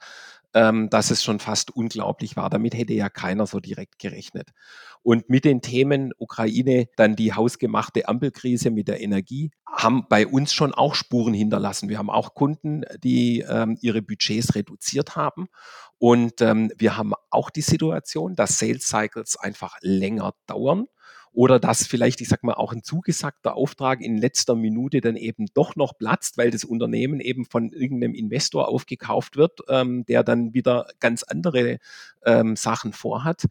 [0.54, 2.50] ähm, dass es schon fast unglaublich war.
[2.50, 4.50] Damit hätte ja keiner so direkt gerechnet.
[5.04, 10.54] Und mit den Themen Ukraine, dann die hausgemachte Ampelkrise mit der Energie, haben bei uns
[10.54, 11.90] schon auch Spuren hinterlassen.
[11.90, 15.48] Wir haben auch Kunden, die ähm, ihre Budgets reduziert haben.
[15.98, 20.88] Und ähm, wir haben auch die Situation, dass Sales Cycles einfach länger dauern
[21.34, 25.46] oder dass vielleicht, ich sag mal, auch ein zugesagter Auftrag in letzter Minute dann eben
[25.54, 30.54] doch noch platzt, weil das Unternehmen eben von irgendeinem Investor aufgekauft wird, ähm, der dann
[30.54, 31.80] wieder ganz andere
[32.26, 33.46] ähm, Sachen vorhat.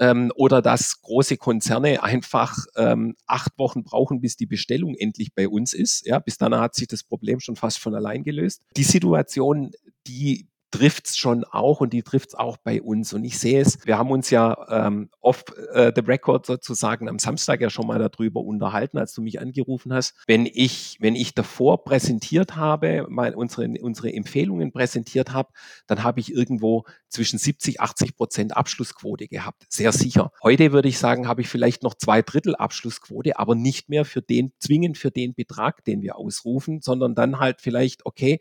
[0.00, 5.48] Ähm, oder dass große Konzerne einfach ähm, acht Wochen brauchen, bis die Bestellung endlich bei
[5.48, 6.06] uns ist.
[6.06, 8.62] Ja, bis dann hat sich das Problem schon fast von allein gelöst.
[8.76, 9.72] Die Situation,
[10.06, 13.12] die trifft's schon auch und die trifft's auch bei uns.
[13.12, 17.18] Und ich sehe es, wir haben uns ja ähm, off äh, the record sozusagen am
[17.18, 20.14] Samstag ja schon mal darüber unterhalten, als du mich angerufen hast.
[20.26, 25.50] Wenn ich, wenn ich davor präsentiert habe, mal unsere, unsere Empfehlungen präsentiert habe,
[25.86, 29.64] dann habe ich irgendwo zwischen 70, 80 Prozent Abschlussquote gehabt.
[29.68, 30.32] Sehr sicher.
[30.42, 34.20] Heute würde ich sagen, habe ich vielleicht noch zwei Drittel Abschlussquote, aber nicht mehr für
[34.20, 38.40] den, zwingend für den Betrag, den wir ausrufen, sondern dann halt vielleicht, okay,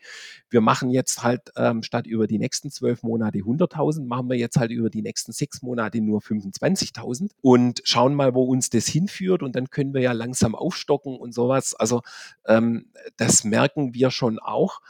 [0.49, 4.37] wir machen jetzt halt ähm, statt über über die nächsten zwölf Monate 100.000, machen wir
[4.37, 8.87] jetzt halt über die nächsten sechs Monate nur 25.000 und schauen mal, wo uns das
[8.87, 11.73] hinführt und dann können wir ja langsam aufstocken und sowas.
[11.75, 12.01] Also
[12.45, 14.81] ähm, das merken wir schon auch.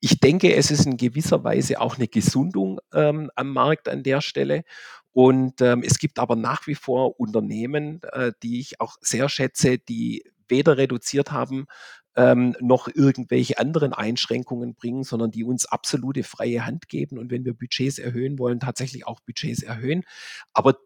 [0.00, 4.20] Ich denke, es ist in gewisser Weise auch eine Gesundung ähm, am Markt an der
[4.20, 4.64] Stelle.
[5.12, 9.78] Und ähm, es gibt aber nach wie vor Unternehmen, äh, die ich auch sehr schätze,
[9.78, 11.66] die weder reduziert haben
[12.16, 17.44] ähm, noch irgendwelche anderen Einschränkungen bringen, sondern die uns absolute freie Hand geben und wenn
[17.44, 20.02] wir Budgets erhöhen wollen, tatsächlich auch Budgets erhöhen.
[20.52, 20.76] Aber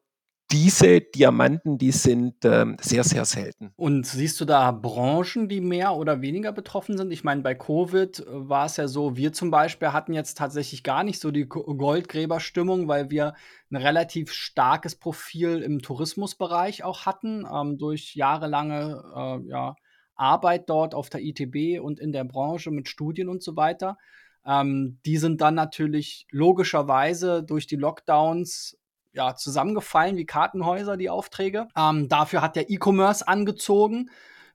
[0.52, 3.72] diese Diamanten, die sind ähm, sehr, sehr selten.
[3.76, 7.12] Und siehst du da Branchen, die mehr oder weniger betroffen sind?
[7.12, 10.82] Ich meine, bei Covid äh, war es ja so, wir zum Beispiel hatten jetzt tatsächlich
[10.82, 13.34] gar nicht so die Goldgräberstimmung, weil wir
[13.70, 19.76] ein relativ starkes Profil im Tourismusbereich auch hatten, ähm, durch jahrelange äh, ja,
[20.20, 23.96] Arbeit dort auf der ITB und in der Branche mit Studien und so weiter.
[24.44, 28.78] Ähm, die sind dann natürlich logischerweise durch die Lockdowns
[29.12, 31.68] ja, zusammengefallen wie Kartenhäuser, die Aufträge.
[31.76, 34.11] Ähm, dafür hat der E-Commerce angezogen.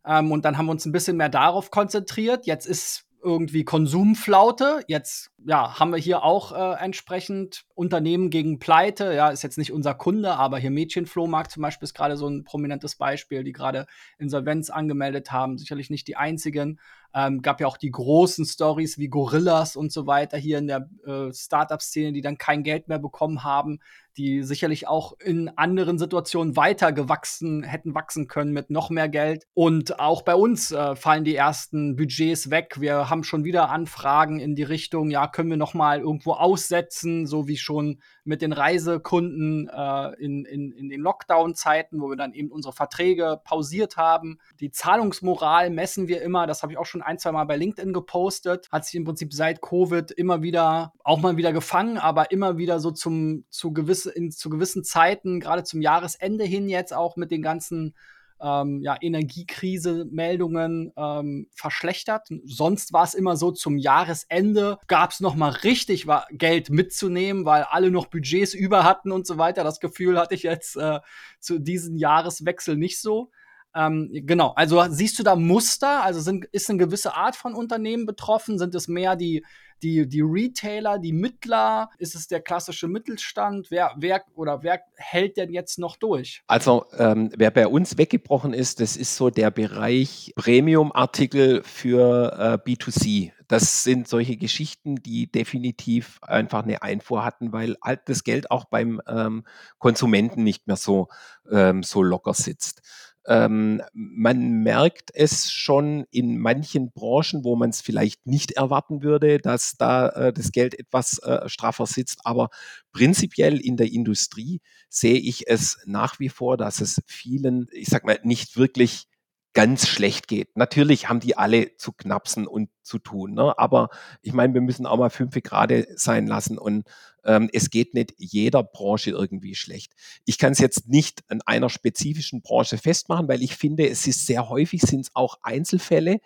[0.05, 2.45] Ähm, und dann haben wir uns ein bisschen mehr darauf konzentriert.
[2.45, 4.83] Jetzt ist irgendwie Konsumflaute.
[4.87, 9.13] Jetzt ja, haben wir hier auch äh, entsprechend Unternehmen gegen Pleite.
[9.13, 12.43] Ja, ist jetzt nicht unser Kunde, aber hier Mädchenflohmarkt zum Beispiel ist gerade so ein
[12.43, 13.87] prominentes Beispiel, die gerade
[14.19, 15.57] Insolvenz angemeldet haben.
[15.57, 16.79] Sicherlich nicht die einzigen.
[17.17, 20.89] Ähm, gab ja auch die großen Stories wie Gorillas und so weiter hier in der
[21.05, 23.79] äh, Startup-Szene, die dann kein Geld mehr bekommen haben,
[24.17, 29.45] die sicherlich auch in anderen Situationen weiter gewachsen hätten wachsen können mit noch mehr Geld.
[29.53, 32.75] Und auch bei uns äh, fallen die ersten Budgets weg.
[32.79, 37.27] Wir haben schon wieder Anfragen in die Richtung, ja, können wir noch mal irgendwo aussetzen,
[37.27, 42.33] so wie schon mit den Reisekunden äh, in, in, in den Lockdown-Zeiten, wo wir dann
[42.33, 44.39] eben unsere Verträge pausiert haben.
[44.59, 47.93] Die Zahlungsmoral messen wir immer, das habe ich auch schon ein, zwei Mal bei LinkedIn
[47.93, 52.57] gepostet, hat sich im Prinzip seit Covid immer wieder, auch mal wieder gefangen, aber immer
[52.57, 57.15] wieder so zum, zu, gewisse, in, zu gewissen Zeiten, gerade zum Jahresende hin jetzt auch
[57.17, 57.93] mit den ganzen
[58.41, 62.27] ähm, ja, Energiekrise-Meldungen ähm, verschlechtert.
[62.43, 67.63] Sonst war es immer so, zum Jahresende gab es noch mal richtig Geld mitzunehmen, weil
[67.63, 69.63] alle noch Budgets über hatten und so weiter.
[69.63, 70.99] Das Gefühl hatte ich jetzt äh,
[71.39, 73.31] zu diesem Jahreswechsel nicht so.
[73.75, 76.03] Ähm, genau, also siehst du da Muster?
[76.03, 78.57] Also sind, ist eine gewisse Art von Unternehmen betroffen?
[78.57, 79.43] Sind es mehr die
[79.83, 81.89] die, die Retailer, die Mittler?
[81.97, 83.69] Ist es der klassische Mittelstand?
[83.69, 86.41] Wer, wer oder wer hält denn jetzt noch durch?
[86.47, 92.69] Also, ähm, wer bei uns weggebrochen ist, das ist so der Bereich Premium-Artikel für äh,
[92.69, 93.31] B2C.
[93.47, 98.65] Das sind solche Geschichten, die definitiv einfach eine Einfuhr hatten, weil halt das Geld auch
[98.65, 99.43] beim ähm,
[99.77, 101.09] Konsumenten nicht mehr so,
[101.51, 102.81] ähm, so locker sitzt.
[103.27, 109.39] Ähm, man merkt es schon in manchen Branchen, wo man es vielleicht nicht erwarten würde,
[109.39, 112.19] dass da äh, das Geld etwas äh, straffer sitzt.
[112.23, 112.49] Aber
[112.91, 118.05] prinzipiell in der Industrie sehe ich es nach wie vor, dass es vielen, ich sag
[118.05, 119.07] mal, nicht wirklich
[119.53, 120.55] ganz schlecht geht.
[120.55, 123.57] Natürlich haben die alle zu knapsen und zu tun, ne?
[123.57, 123.89] aber
[124.21, 126.85] ich meine, wir müssen auch mal fünf Grad sein lassen und
[127.25, 129.93] ähm, es geht nicht jeder Branche irgendwie schlecht.
[130.25, 134.27] Ich kann es jetzt nicht an einer spezifischen Branche festmachen, weil ich finde, es ist
[134.27, 136.19] sehr häufig sind es auch Einzelfälle,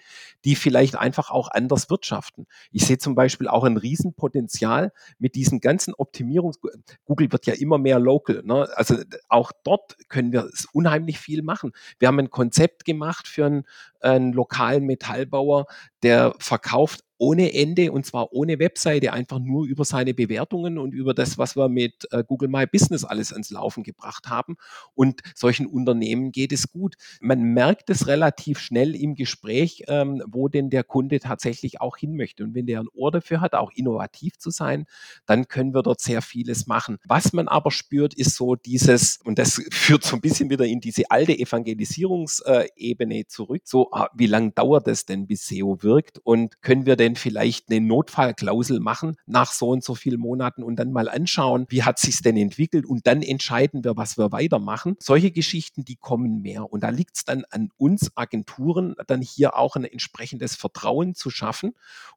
[0.45, 2.45] die vielleicht einfach auch anders wirtschaften.
[2.72, 6.60] Ich sehe zum Beispiel auch ein Riesenpotenzial mit diesen ganzen Optimierungs...
[7.05, 8.43] Google wird ja immer mehr local.
[8.43, 8.68] Ne?
[8.76, 8.97] Also
[9.30, 11.72] auch dort können wir unheimlich viel machen.
[11.97, 13.64] Wir haben ein Konzept gemacht für einen,
[14.02, 15.66] einen lokalen Metallbauer,
[16.04, 21.13] der verkauft ohne Ende und zwar ohne Webseite, einfach nur über seine Bewertungen und über
[21.13, 24.55] das, was wir mit äh, Google My Business alles ans Laufen gebracht haben.
[24.95, 26.95] Und solchen Unternehmen geht es gut.
[27.20, 32.15] Man merkt es relativ schnell im Gespräch, ähm, wo denn der Kunde tatsächlich auch hin
[32.15, 32.43] möchte.
[32.43, 34.86] Und wenn der ein Ohr dafür hat, auch innovativ zu sein,
[35.26, 36.97] dann können wir dort sehr vieles machen.
[37.05, 40.80] Was man aber spürt, ist so dieses, und das führt so ein bisschen wieder in
[40.80, 46.61] diese alte Evangelisierungsebene zurück, so ah, wie lange dauert es denn, bis SEO wirkt und
[46.61, 50.78] können wir denn denn vielleicht eine Notfallklausel machen nach so und so vielen Monaten und
[50.78, 54.95] dann mal anschauen, wie hat sich denn entwickelt und dann entscheiden wir, was wir weitermachen.
[54.99, 59.55] Solche Geschichten, die kommen mehr und da liegt es dann an uns Agenturen, dann hier
[59.55, 61.74] auch ein entsprechendes Vertrauen zu schaffen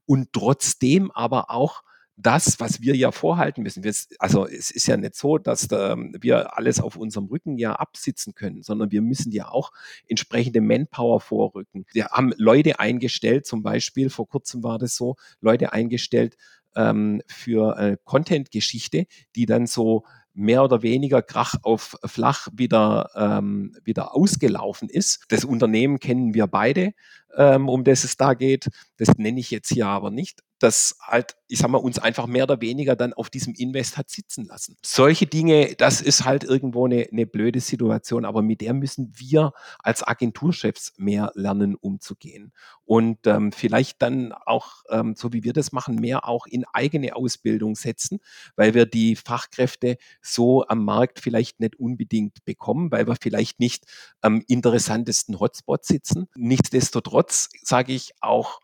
[0.06, 1.82] und trotzdem aber auch
[2.16, 3.84] das, was wir ja vorhalten müssen.
[3.84, 7.72] Wir, also es ist ja nicht so, dass da wir alles auf unserem Rücken ja
[7.72, 9.72] absitzen können, sondern wir müssen ja auch
[10.08, 11.86] entsprechende Manpower vorrücken.
[11.92, 16.36] Wir haben Leute eingestellt, zum Beispiel, vor kurzem war das so, Leute eingestellt
[16.76, 20.04] ähm, für äh, Content-Geschichte, die dann so
[20.34, 25.24] mehr oder weniger Krach auf Flach wieder, ähm, wieder ausgelaufen ist.
[25.28, 26.92] Das Unternehmen kennen wir beide,
[27.36, 28.68] ähm, um das es da geht.
[28.96, 32.44] Das nenne ich jetzt hier aber nicht das halt, ich sag mal, uns einfach mehr
[32.44, 34.76] oder weniger dann auf diesem Invest hat sitzen lassen.
[34.82, 39.52] Solche Dinge, das ist halt irgendwo eine, eine blöde Situation, aber mit der müssen wir
[39.80, 42.52] als Agenturchefs mehr lernen, umzugehen.
[42.84, 47.16] Und ähm, vielleicht dann auch, ähm, so wie wir das machen, mehr auch in eigene
[47.16, 48.20] Ausbildung setzen,
[48.56, 53.84] weil wir die Fachkräfte so am Markt vielleicht nicht unbedingt bekommen, weil wir vielleicht nicht
[54.20, 56.28] am interessantesten Hotspot sitzen.
[56.36, 58.60] Nichtsdestotrotz sage ich auch,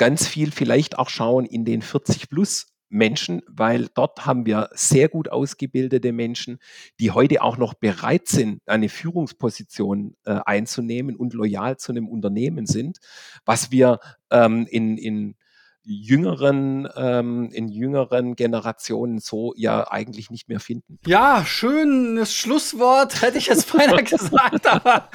[0.00, 5.10] ganz viel vielleicht auch schauen in den 40 plus Menschen, weil dort haben wir sehr
[5.10, 6.58] gut ausgebildete Menschen,
[6.98, 12.64] die heute auch noch bereit sind, eine Führungsposition äh, einzunehmen und loyal zu einem Unternehmen
[12.64, 12.96] sind,
[13.44, 15.34] was wir ähm, in, in
[15.82, 20.98] jüngeren, ähm, in jüngeren Generationen so ja eigentlich nicht mehr finden.
[21.06, 25.08] Ja, schönes Schlusswort, hätte ich jetzt beinahe gesagt, aber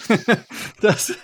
[0.80, 1.14] das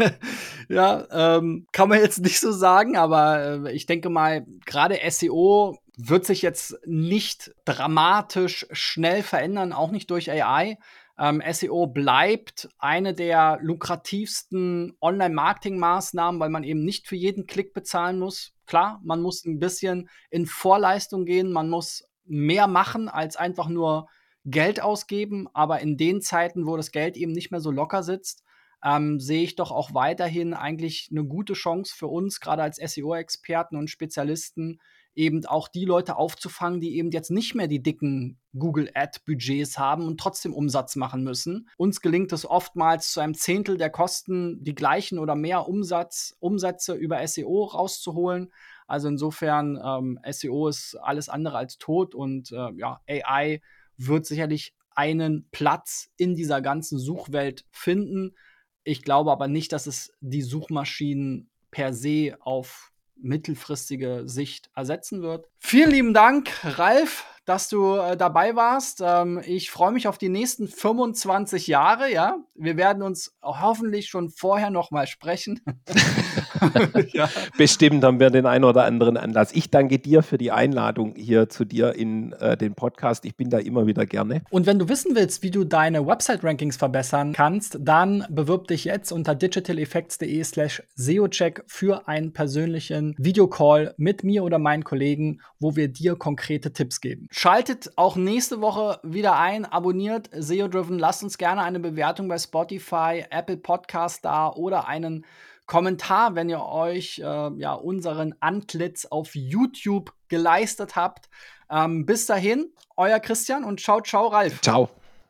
[0.69, 5.79] ja, ähm, kann man jetzt nicht so sagen, aber äh, ich denke mal, gerade SEO
[5.97, 10.79] wird sich jetzt nicht dramatisch schnell verändern, auch nicht durch AI.
[11.19, 18.19] Ähm, SEO bleibt eine der lukrativsten Online-Marketing-Maßnahmen, weil man eben nicht für jeden Klick bezahlen
[18.19, 18.53] muss.
[18.67, 24.09] Klar, man muss ein bisschen in Vorleistung gehen, man muss mehr machen als einfach nur
[24.45, 28.45] Geld ausgeben, aber in den Zeiten, wo das Geld eben nicht mehr so locker sitzt,
[28.85, 33.77] ähm, sehe ich doch auch weiterhin eigentlich eine gute Chance für uns, gerade als SEO-Experten
[33.77, 34.81] und Spezialisten,
[35.19, 40.07] eben auch die Leute aufzufangen, die eben jetzt nicht mehr die dicken Google Ad-Budgets haben
[40.07, 41.69] und trotzdem Umsatz machen müssen.
[41.77, 46.95] Uns gelingt es oftmals zu einem Zehntel der Kosten die gleichen oder mehr Umsatz, Umsätze
[46.95, 48.53] über SEO rauszuholen.
[48.87, 53.61] Also insofern, ähm, SEO ist alles andere als tot und äh, ja, AI
[53.97, 58.37] wird sicherlich einen Platz in dieser ganzen Suchwelt finden.
[58.85, 65.47] Ich glaube aber nicht, dass es die Suchmaschinen per se auf mittelfristige Sicht ersetzen wird.
[65.59, 69.03] Vielen lieben Dank, Ralf, dass du äh, dabei warst.
[69.05, 72.37] Ähm, ich freue mich auf die nächsten 25 Jahre, ja.
[72.55, 75.61] Wir werden uns hoffentlich schon vorher noch mal sprechen.
[77.13, 77.29] ja.
[77.57, 79.53] Bestimmt haben wir den einen oder anderen Anlass.
[79.53, 83.25] Ich danke dir für die Einladung hier zu dir in äh, den Podcast.
[83.25, 84.43] Ich bin da immer wieder gerne.
[84.51, 89.13] Und wenn du wissen willst, wie du deine Website-Rankings verbessern kannst, dann bewirb dich jetzt
[89.13, 95.89] unter digitaleffects.de slash SEOcheck für einen persönlichen Videocall mit mir oder meinen Kollegen, wo wir
[95.89, 97.29] dir konkrete Tipps geben.
[97.31, 102.39] Schaltet auch nächste Woche wieder ein, abonniert SEO Driven, lasst uns gerne eine Bewertung bei
[102.39, 105.25] Spotify, Apple Podcast da oder einen
[105.69, 111.29] Kommentar, wenn ihr euch äh, ja unseren Antlitz auf YouTube geleistet habt.
[111.71, 114.61] Ähm, bis dahin, euer Christian und ciao, ciao, Ralf.
[114.63, 114.89] Ciao.